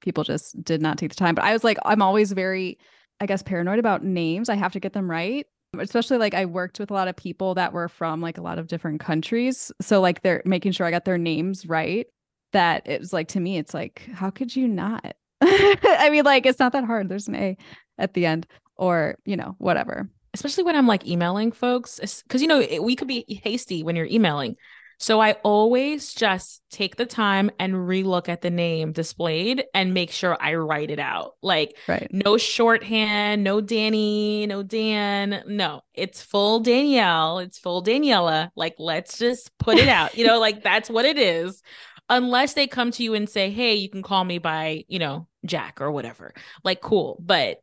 people 0.00 0.24
just 0.24 0.62
did 0.62 0.82
not 0.82 0.98
take 0.98 1.10
the 1.10 1.16
time. 1.16 1.34
But 1.34 1.44
I 1.44 1.52
was 1.52 1.64
like, 1.64 1.78
I'm 1.84 2.02
always 2.02 2.32
very, 2.32 2.78
I 3.20 3.26
guess, 3.26 3.42
paranoid 3.42 3.78
about 3.78 4.04
names. 4.04 4.48
I 4.48 4.56
have 4.56 4.72
to 4.72 4.80
get 4.80 4.92
them 4.92 5.10
right 5.10 5.46
especially 5.80 6.18
like 6.18 6.34
I 6.34 6.44
worked 6.44 6.78
with 6.78 6.90
a 6.90 6.94
lot 6.94 7.08
of 7.08 7.16
people 7.16 7.54
that 7.54 7.72
were 7.72 7.88
from 7.88 8.20
like 8.20 8.38
a 8.38 8.42
lot 8.42 8.58
of 8.58 8.66
different 8.66 9.00
countries. 9.00 9.72
So 9.80 10.00
like 10.00 10.22
they're 10.22 10.42
making 10.44 10.72
sure 10.72 10.86
I 10.86 10.90
got 10.90 11.04
their 11.04 11.18
names 11.18 11.66
right. 11.66 12.06
That 12.52 12.86
it 12.86 13.00
was 13.00 13.12
like 13.12 13.28
to 13.28 13.40
me, 13.40 13.58
it's 13.58 13.74
like, 13.74 14.08
how 14.14 14.30
could 14.30 14.54
you 14.54 14.68
not? 14.68 15.16
I 15.42 16.08
mean, 16.10 16.24
like 16.24 16.46
it's 16.46 16.60
not 16.60 16.72
that 16.72 16.84
hard. 16.84 17.08
There's 17.08 17.26
an 17.28 17.34
A 17.34 17.56
at 17.98 18.14
the 18.14 18.26
end, 18.26 18.46
or 18.76 19.16
you 19.24 19.36
know, 19.36 19.56
whatever. 19.58 20.08
Especially 20.32 20.64
when 20.64 20.76
I'm 20.76 20.86
like 20.86 21.06
emailing 21.06 21.52
folks, 21.52 22.22
because 22.22 22.42
you 22.42 22.48
know, 22.48 22.64
we 22.80 22.96
could 22.96 23.08
be 23.08 23.24
hasty 23.42 23.82
when 23.82 23.96
you're 23.96 24.06
emailing. 24.06 24.56
So 24.98 25.20
I 25.20 25.32
always 25.42 26.14
just 26.14 26.62
take 26.70 26.96
the 26.96 27.06
time 27.06 27.50
and 27.58 27.74
relook 27.74 28.28
at 28.28 28.42
the 28.42 28.50
name 28.50 28.92
displayed 28.92 29.64
and 29.74 29.94
make 29.94 30.10
sure 30.10 30.36
I 30.40 30.54
write 30.54 30.90
it 30.90 30.98
out. 30.98 31.32
Like 31.42 31.76
right. 31.88 32.08
no 32.10 32.36
shorthand, 32.36 33.44
no 33.44 33.60
Danny, 33.60 34.46
no 34.46 34.62
Dan. 34.62 35.42
No, 35.46 35.82
it's 35.94 36.22
full 36.22 36.60
Danielle, 36.60 37.38
it's 37.38 37.58
full 37.58 37.82
Daniela. 37.82 38.50
Like 38.56 38.74
let's 38.78 39.18
just 39.18 39.56
put 39.58 39.78
it 39.78 39.88
out. 39.88 40.16
you 40.16 40.26
know, 40.26 40.38
like 40.38 40.62
that's 40.64 40.90
what 40.90 41.04
it 41.04 41.18
is. 41.18 41.62
Unless 42.08 42.52
they 42.52 42.66
come 42.66 42.90
to 42.92 43.02
you 43.02 43.14
and 43.14 43.28
say, 43.28 43.50
"Hey, 43.50 43.76
you 43.76 43.88
can 43.88 44.02
call 44.02 44.24
me 44.24 44.36
by, 44.36 44.84
you 44.88 44.98
know, 44.98 45.26
Jack 45.46 45.80
or 45.80 45.90
whatever." 45.90 46.34
Like 46.62 46.82
cool, 46.82 47.16
but 47.18 47.62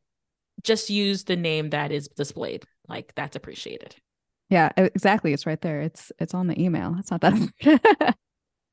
just 0.63 0.89
use 0.89 1.25
the 1.25 1.35
name 1.35 1.69
that 1.69 1.91
is 1.91 2.07
displayed. 2.07 2.63
Like 2.87 3.13
that's 3.15 3.35
appreciated. 3.35 3.95
Yeah, 4.51 4.69
exactly. 4.75 5.31
It's 5.31 5.45
right 5.45 5.61
there. 5.61 5.79
It's 5.79 6.11
it's 6.19 6.33
on 6.33 6.47
the 6.47 6.61
email. 6.61 6.95
It's 6.99 7.09
not 7.09 7.21
that 7.21 8.15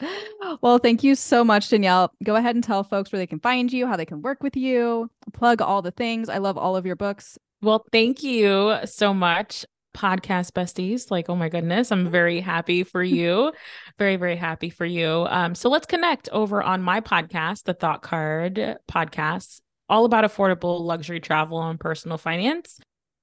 well, 0.61 0.79
thank 0.79 1.05
you 1.05 1.14
so 1.14 1.45
much, 1.45 1.69
Danielle. 1.69 2.12
Go 2.25 2.35
ahead 2.35 2.57
and 2.57 2.64
tell 2.64 2.83
folks 2.83 3.12
where 3.12 3.19
they 3.19 3.29
can 3.29 3.38
find 3.38 3.73
you, 3.73 3.87
how 3.87 3.97
they 3.97 4.05
can 4.05 4.21
work 4.21 4.43
with 4.43 4.57
you, 4.57 5.09
plug 5.33 5.62
all 5.62 5.81
the 5.81 5.93
things. 5.93 6.29
I 6.29 6.38
love 6.38 6.59
all 6.59 6.75
of 6.75 6.85
your 6.85 6.97
books. 6.97 7.38
Well, 7.62 7.87
thank 7.93 8.25
you 8.25 8.79
so 8.87 9.14
much, 9.14 9.64
podcast 9.97 10.51
besties. 10.51 11.12
Like, 11.12 11.29
oh 11.29 11.37
my 11.37 11.49
goodness, 11.49 11.93
I'm 11.93 12.11
very 12.11 12.41
happy 12.41 12.83
for 12.83 13.03
you. 13.05 13.53
very, 13.99 14.17
very 14.17 14.37
happy 14.37 14.71
for 14.71 14.85
you. 14.85 15.29
Um, 15.31 15.55
so 15.55 15.69
let's 15.69 15.87
connect 15.87 16.29
over 16.31 16.61
on 16.61 16.83
my 16.83 17.01
podcast, 17.01 17.64
the 17.64 17.75
Thought 17.75 18.03
Card 18.03 18.79
podcast, 18.91 19.61
all 19.88 20.05
about 20.05 20.25
affordable 20.25 20.81
luxury 20.81 21.21
travel 21.21 21.62
and 21.62 21.79
personal 21.79 22.19
finance 22.19 22.81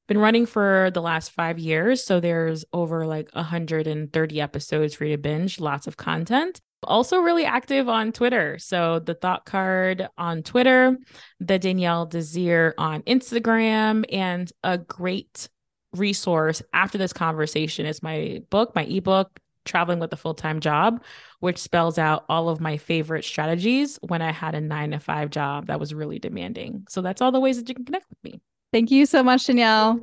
been 0.07 0.17
running 0.17 0.45
for 0.45 0.91
the 0.93 1.01
last 1.01 1.31
five 1.31 1.59
years. 1.59 2.03
So 2.03 2.19
there's 2.19 2.65
over 2.73 3.05
like 3.05 3.29
130 3.33 4.41
episodes 4.41 4.93
for 4.93 5.05
you 5.05 5.15
to 5.15 5.21
binge, 5.21 5.59
lots 5.59 5.87
of 5.87 5.97
content. 5.97 6.61
Also, 6.83 7.17
really 7.19 7.45
active 7.45 7.89
on 7.89 8.11
Twitter. 8.11 8.59
So 8.59 8.99
the 8.99 9.15
Thought 9.15 9.45
Card 9.45 10.07
on 10.17 10.43
Twitter, 10.43 10.97
the 11.39 11.57
Danielle 11.57 12.05
Desir 12.05 12.75
on 12.77 13.01
Instagram, 13.03 14.05
and 14.11 14.51
a 14.63 14.77
great 14.77 15.49
resource 15.93 16.61
after 16.73 16.97
this 16.97 17.13
conversation 17.13 17.85
is 17.85 18.03
my 18.03 18.41
book, 18.49 18.75
my 18.75 18.83
ebook, 18.83 19.39
Traveling 19.63 19.97
with 19.97 20.13
a 20.13 20.17
Full 20.17 20.35
Time 20.35 20.59
Job, 20.59 21.03
which 21.39 21.57
spells 21.57 21.97
out 21.97 22.23
all 22.29 22.49
of 22.49 22.61
my 22.61 22.77
favorite 22.77 23.25
strategies 23.25 23.97
when 24.07 24.21
I 24.21 24.31
had 24.31 24.53
a 24.53 24.61
nine 24.61 24.91
to 24.91 24.99
five 24.99 25.31
job 25.31 25.67
that 25.67 25.79
was 25.79 25.91
really 25.91 26.19
demanding. 26.19 26.85
So 26.87 27.01
that's 27.01 27.19
all 27.19 27.31
the 27.31 27.39
ways 27.39 27.57
that 27.57 27.67
you 27.67 27.73
can 27.73 27.85
connect 27.85 28.05
with 28.07 28.23
me. 28.23 28.41
Thank 28.75 28.91
you 28.91 29.05
so 29.05 29.23
much, 29.23 29.45
Danielle. 29.45 30.01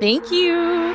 Thank 0.00 0.30
you. 0.30 0.94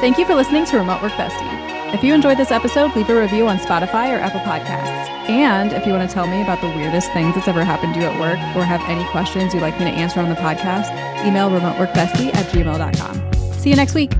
Thank 0.00 0.18
you 0.18 0.26
for 0.26 0.34
listening 0.34 0.64
to 0.64 0.78
Remote 0.78 1.00
Work 1.00 1.12
Bestie. 1.12 1.94
If 1.94 2.02
you 2.02 2.12
enjoyed 2.12 2.38
this 2.38 2.50
episode, 2.50 2.96
leave 2.96 3.08
a 3.08 3.20
review 3.20 3.46
on 3.46 3.58
Spotify 3.58 4.12
or 4.12 4.18
Apple 4.18 4.40
Podcasts. 4.40 5.08
And 5.28 5.72
if 5.72 5.86
you 5.86 5.92
want 5.92 6.10
to 6.10 6.12
tell 6.12 6.26
me 6.26 6.42
about 6.42 6.60
the 6.60 6.66
weirdest 6.70 7.12
things 7.12 7.36
that's 7.36 7.46
ever 7.46 7.62
happened 7.62 7.94
to 7.94 8.00
you 8.00 8.06
at 8.06 8.18
work 8.18 8.38
or 8.56 8.64
have 8.64 8.80
any 8.88 9.04
questions 9.10 9.54
you'd 9.54 9.62
like 9.62 9.78
me 9.78 9.84
to 9.84 9.92
answer 9.92 10.18
on 10.18 10.28
the 10.28 10.34
podcast, 10.34 10.90
email 11.24 11.50
remoteworkbestie 11.50 12.34
at 12.34 12.46
gmail.com. 12.46 13.52
See 13.52 13.70
you 13.70 13.76
next 13.76 13.94
week. 13.94 14.10